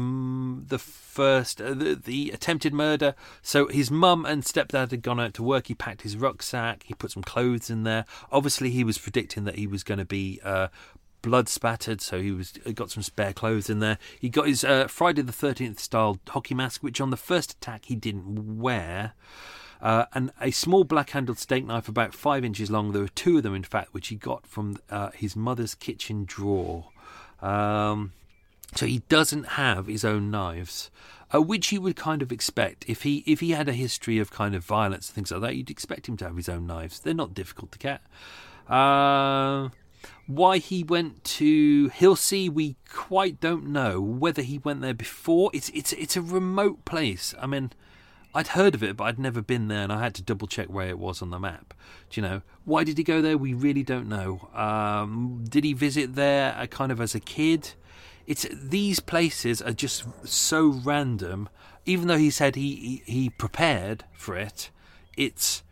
[0.66, 3.14] the first uh, the, the attempted murder.
[3.42, 5.68] So his mum and stepdad had gone out to work.
[5.68, 6.82] He packed his rucksack.
[6.82, 8.04] He put some clothes in there.
[8.32, 10.66] Obviously, he was predicting that he was going to be uh,
[11.22, 13.98] blood spattered, so he was got some spare clothes in there.
[14.18, 17.84] He got his uh, Friday the Thirteenth style hockey mask, which on the first attack
[17.84, 19.12] he didn't wear
[19.82, 22.92] uh, and a small black handled steak knife about five inches long.
[22.92, 26.24] There were two of them, in fact, which he got from uh, his mother's kitchen
[26.24, 26.86] drawer.
[27.40, 28.12] Um,
[28.76, 30.90] so he doesn't have his own knives.
[31.34, 34.30] Uh, which you would kind of expect if he if he had a history of
[34.30, 35.56] kind of violence and things like that.
[35.56, 37.00] You'd expect him to have his own knives.
[37.00, 38.02] They're not difficult to get.
[38.68, 39.70] Uh,
[40.26, 43.98] why he went to Hilsea, we quite don't know.
[44.00, 47.34] Whether he went there before, it's it's it's a remote place.
[47.40, 47.72] I mean,
[48.34, 50.68] I'd heard of it, but I'd never been there, and I had to double check
[50.68, 51.74] where it was on the map.
[52.08, 53.36] Do you know why did he go there?
[53.36, 54.48] We really don't know.
[54.54, 57.72] Um, did he visit there uh, kind of as a kid?
[58.26, 61.48] It's these places are just so random.
[61.84, 64.70] Even though he said he, he, he prepared for it,
[65.16, 65.62] it's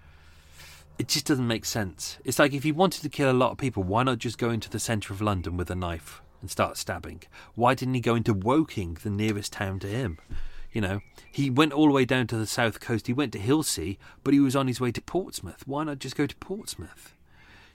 [0.98, 2.18] it just doesn't make sense.
[2.24, 4.50] It's like if he wanted to kill a lot of people, why not just go
[4.50, 7.22] into the centre of London with a knife and start stabbing?
[7.54, 10.18] Why didn't he go into Woking, the nearest town to him?
[10.72, 11.00] You know,
[11.30, 13.06] he went all the way down to the south coast.
[13.06, 15.66] He went to Hilsea, but he was on his way to Portsmouth.
[15.66, 17.16] Why not just go to Portsmouth?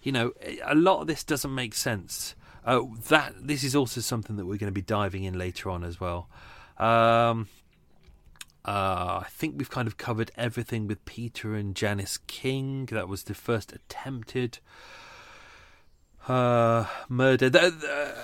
[0.01, 0.33] You know,
[0.63, 2.35] a lot of this doesn't make sense.
[2.63, 5.83] Uh, that this is also something that we're going to be diving in later on
[5.83, 6.29] as well.
[6.77, 7.47] Um,
[8.65, 12.87] uh, I think we've kind of covered everything with Peter and Janice King.
[12.87, 14.59] That was the first attempted
[16.27, 17.49] uh, murder.
[17.49, 18.15] The, the,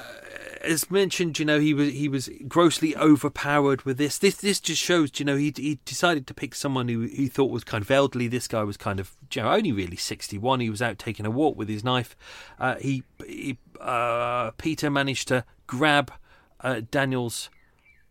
[0.63, 4.17] as mentioned, you know, he was he was grossly overpowered with this.
[4.17, 7.51] This this just shows, you know, he he decided to pick someone who he thought
[7.51, 8.27] was kind of elderly.
[8.27, 10.59] This guy was kind of you know, only really sixty one.
[10.59, 12.15] He was out taking a walk with his knife.
[12.59, 16.11] Uh, he, he uh, Peter managed to grab
[16.61, 17.49] uh, Daniel's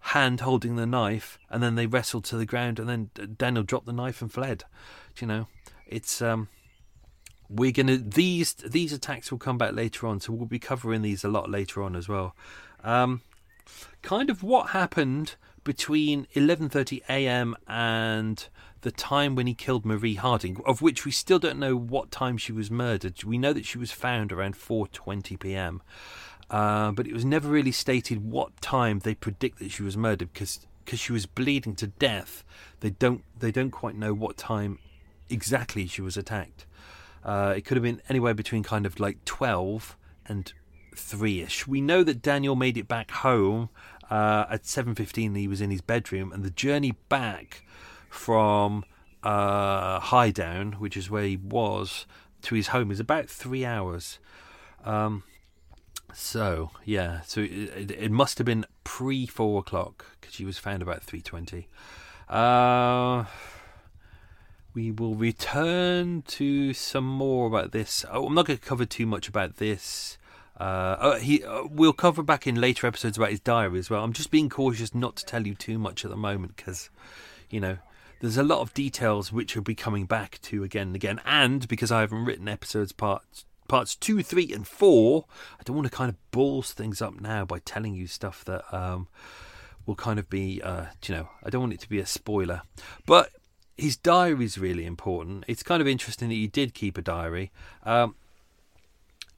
[0.01, 3.87] hand holding the knife, and then they wrestled to the ground, and then Daniel dropped
[3.87, 4.65] the knife and fled.
[5.21, 5.49] You know,
[5.87, 6.49] it's um
[7.51, 11.25] we're gonna these these attacks will come back later on, so we'll be covering these
[11.25, 12.37] a lot later on as well.
[12.85, 13.23] Um,
[14.03, 15.35] kind of what happened
[15.65, 17.57] between 11:30 a.m.
[17.67, 18.49] and
[18.83, 22.39] the time when he killed Marie Harding, of which we still don't know what time
[22.39, 23.23] she was murdered.
[23.25, 25.83] We know that she was found around 4:20 p.m.,
[26.51, 30.33] uh, but it was never really stated what time they predict that she was murdered
[30.33, 32.45] because because she was bleeding to death.
[32.79, 34.79] They don't they don't quite know what time
[35.29, 36.67] exactly she was attacked.
[37.25, 39.97] Uh, it could have been anywhere between kind of like 12
[40.27, 40.53] and
[40.95, 41.67] 3ish.
[41.67, 43.69] We know that Daniel made it back home
[44.11, 45.37] uh, at 7.15.
[45.37, 46.33] He was in his bedroom.
[46.33, 47.65] And the journey back
[48.09, 48.85] from
[49.23, 52.07] uh, Highdown, which is where he was,
[52.43, 54.19] to his home is about three hours.
[54.85, 55.25] Um,
[56.15, 60.83] so yeah, so it, it, must have been pre four o'clock because she was found
[60.83, 61.69] about three twenty.
[62.29, 63.25] Uh,
[64.75, 68.05] we will return to some more about this.
[68.11, 70.19] Oh, I'm not going to cover too much about this.
[70.57, 74.05] Uh, oh, he, uh, we'll cover back in later episodes about his diary as well.
[74.05, 76.91] I'm just being cautious not to tell you too much at the moment because,
[77.49, 77.79] you know,
[78.21, 81.21] there's a lot of details which will be coming back to again and again.
[81.25, 85.25] And because I haven't written episodes parts parts two, three, and four,
[85.59, 88.65] I don't want to kind of balls things up now by telling you stuff that
[88.75, 89.09] um,
[89.87, 92.63] will kind of be, uh, you know, I don't want it to be a spoiler.
[93.07, 93.31] But
[93.81, 95.45] his diary is really important.
[95.49, 97.51] It's kind of interesting that he did keep a diary.
[97.85, 98.15] Um,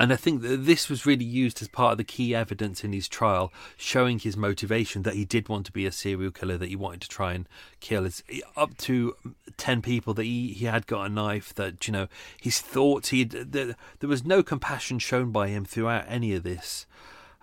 [0.01, 2.93] And I think that this was really used as part of the key evidence in
[2.93, 6.69] his trial, showing his motivation that he did want to be a serial killer, that
[6.69, 8.25] he wanted to try and kill his,
[8.57, 9.15] up to
[9.59, 12.09] 10 people, that he, he had got a knife, that, you know,
[12.41, 16.85] his thoughts, he there, there was no compassion shown by him throughout any of this.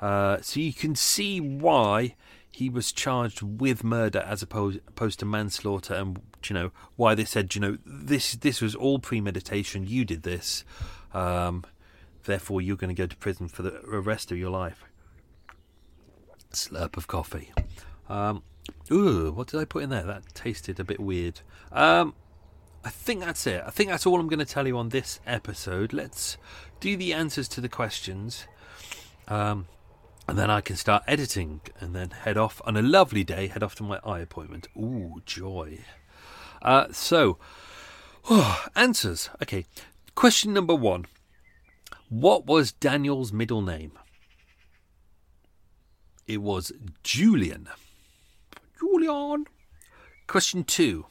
[0.01, 2.15] Uh, so you can see why
[2.51, 7.25] he was charged with murder as opposed, opposed to manslaughter, and you know why they
[7.25, 9.87] said, you know, this this was all premeditation.
[9.87, 10.63] You did this.
[11.13, 11.65] Um,
[12.29, 14.83] Therefore, you're going to go to prison for the rest of your life.
[16.51, 17.51] Slurp of coffee.
[18.07, 18.43] Um,
[18.91, 20.03] ooh, what did I put in there?
[20.03, 21.41] That tasted a bit weird.
[21.71, 22.13] Um,
[22.83, 23.63] I think that's it.
[23.65, 25.93] I think that's all I'm going to tell you on this episode.
[25.93, 26.37] Let's
[26.79, 28.45] do the answers to the questions.
[29.27, 29.67] Um,
[30.27, 33.63] and then I can start editing and then head off on a lovely day, head
[33.63, 34.67] off to my eye appointment.
[34.77, 35.79] Ooh, joy.
[36.61, 37.37] Uh, so,
[38.29, 39.29] oh, answers.
[39.41, 39.65] Okay,
[40.15, 41.05] question number one
[42.09, 43.91] what was Daniel's middle name?
[46.25, 46.71] It was
[47.03, 47.69] Julian.
[48.79, 49.45] Julian.
[50.25, 51.05] Question two.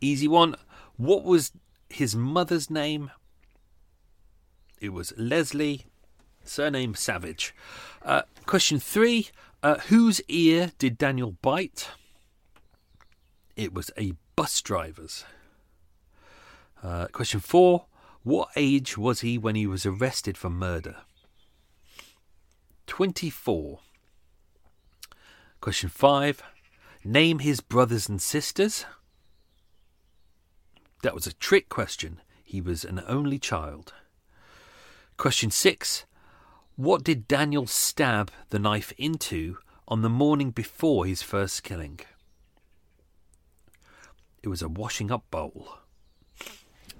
[0.00, 0.56] Easy one.
[0.96, 1.52] What was
[1.88, 3.10] his mother's name?
[4.80, 5.86] It was Leslie,
[6.44, 7.54] surname Savage.
[8.04, 9.28] Uh, question three.
[9.62, 11.88] Uh, whose ear did Daniel bite?
[13.56, 15.24] It was a bus driver's.
[16.82, 17.86] Uh, question four.
[18.22, 20.96] What age was he when he was arrested for murder?
[22.86, 23.80] 24.
[25.60, 26.42] Question 5.
[27.04, 28.84] Name his brothers and sisters.
[31.02, 32.20] That was a trick question.
[32.44, 33.92] He was an only child.
[35.16, 36.04] Question 6.
[36.76, 39.58] What did Daniel stab the knife into
[39.88, 42.00] on the morning before his first killing?
[44.46, 45.78] It was a washing up bowl.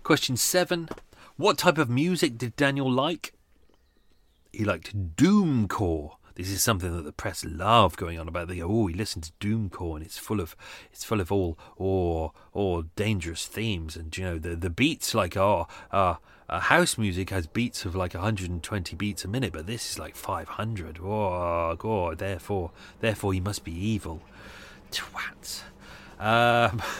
[0.02, 0.88] Question 7.
[1.36, 3.34] What type of music did Daniel like?
[4.52, 6.16] He liked doomcore.
[6.34, 8.48] This is something that the press love going on about.
[8.48, 10.56] They go, oh, he listened to doomcore, and it's full of
[10.90, 15.36] it's full of all or or dangerous themes, and you know the the beats like
[15.36, 16.16] oh uh,
[16.48, 20.16] uh, house music has beats of like 120 beats a minute, but this is like
[20.16, 20.98] 500.
[21.00, 24.20] Oh god, therefore therefore he must be evil.
[24.90, 25.62] Twat.
[26.18, 26.82] Um,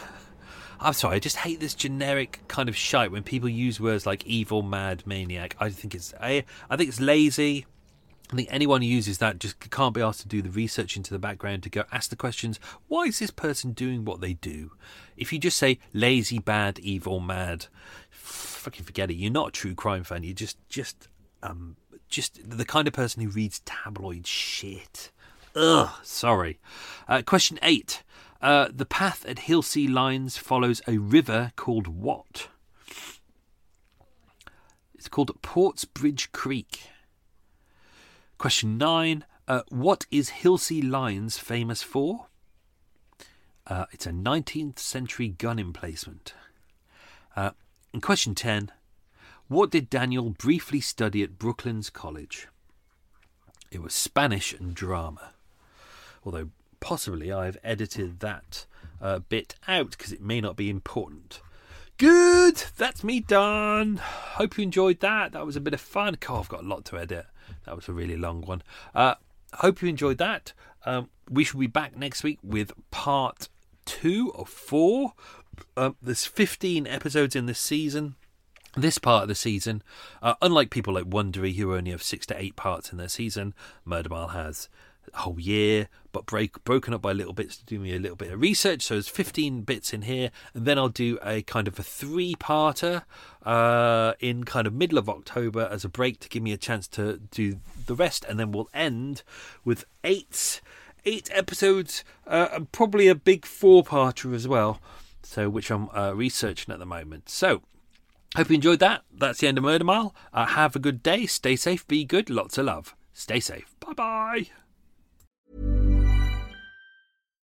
[0.81, 4.27] I'm sorry, I just hate this generic kind of shite when people use words like
[4.27, 5.57] evil, mad, maniac.
[5.59, 7.67] I think it's I, I think it's lazy.
[8.33, 11.15] I think anyone who uses that just can't be asked to do the research into
[11.15, 12.59] the background to go ask the questions.
[12.89, 14.73] Why is this person doing what they do?
[15.17, 17.67] If you just say lazy, bad, evil, mad,
[18.11, 19.15] fucking forget it.
[19.15, 20.25] You're not a true crime fan.
[20.25, 21.09] You're just just
[21.43, 21.77] um
[22.09, 25.13] just the kind of person who reads tabloid shit.
[25.55, 26.59] Ugh, sorry.
[27.09, 28.03] Uh, question eight.
[28.41, 32.49] Uh, the path at Hilsea Lines follows a river called what?
[34.95, 36.91] It's called Portsbridge Creek.
[38.39, 39.25] Question 9.
[39.49, 42.27] Uh, what is Hilsea Lines famous for?
[43.67, 46.35] Uh, it's a 19th century gun emplacement.
[47.35, 47.51] Uh,
[47.93, 48.71] and question 10.
[49.49, 52.49] What did Daniel briefly study at Brooklands College?
[53.71, 55.33] It was Spanish and drama.
[56.25, 56.51] Although
[56.87, 58.65] possibly I've edited that
[59.03, 61.41] uh, bit out because it may not be important.
[61.99, 63.97] Good, that's me done.
[63.97, 65.33] Hope you enjoyed that.
[65.33, 66.17] That was a bit of fun.
[66.21, 67.27] God, I've got a lot to edit.
[67.65, 68.63] That was a really long one.
[68.95, 69.17] Uh,
[69.55, 70.53] hope you enjoyed that.
[70.85, 73.49] Um, we shall be back next week with part
[73.85, 75.15] two of four.
[75.77, 78.15] Um, there's 15 episodes in this season.
[78.77, 79.83] This part of the season,
[80.23, 83.55] uh, unlike people like Wondery who only have six to eight parts in their season,
[83.85, 84.69] Murder Mile has
[85.15, 88.33] whole year, but break, broken up by little bits to do me a little bit
[88.33, 88.83] of research.
[88.83, 93.03] So there's 15 bits in here, and then I'll do a kind of a three-parter
[93.45, 96.89] uh, in kind of middle of October as a break to give me a chance
[96.89, 99.23] to do the rest, and then we'll end
[99.65, 100.61] with eight
[101.05, 104.81] eight episodes, uh, and probably a big four-parter as well.
[105.23, 107.29] So which I'm uh, researching at the moment.
[107.29, 107.63] So
[108.37, 109.03] Hope you enjoyed that.
[109.11, 110.15] That's the end of Murder Mile.
[110.31, 111.25] Uh, have a good day.
[111.25, 111.89] Stay safe.
[111.89, 112.29] Be good.
[112.29, 112.95] Lots of love.
[113.15, 113.75] Stay safe.
[113.81, 114.47] Bye bye.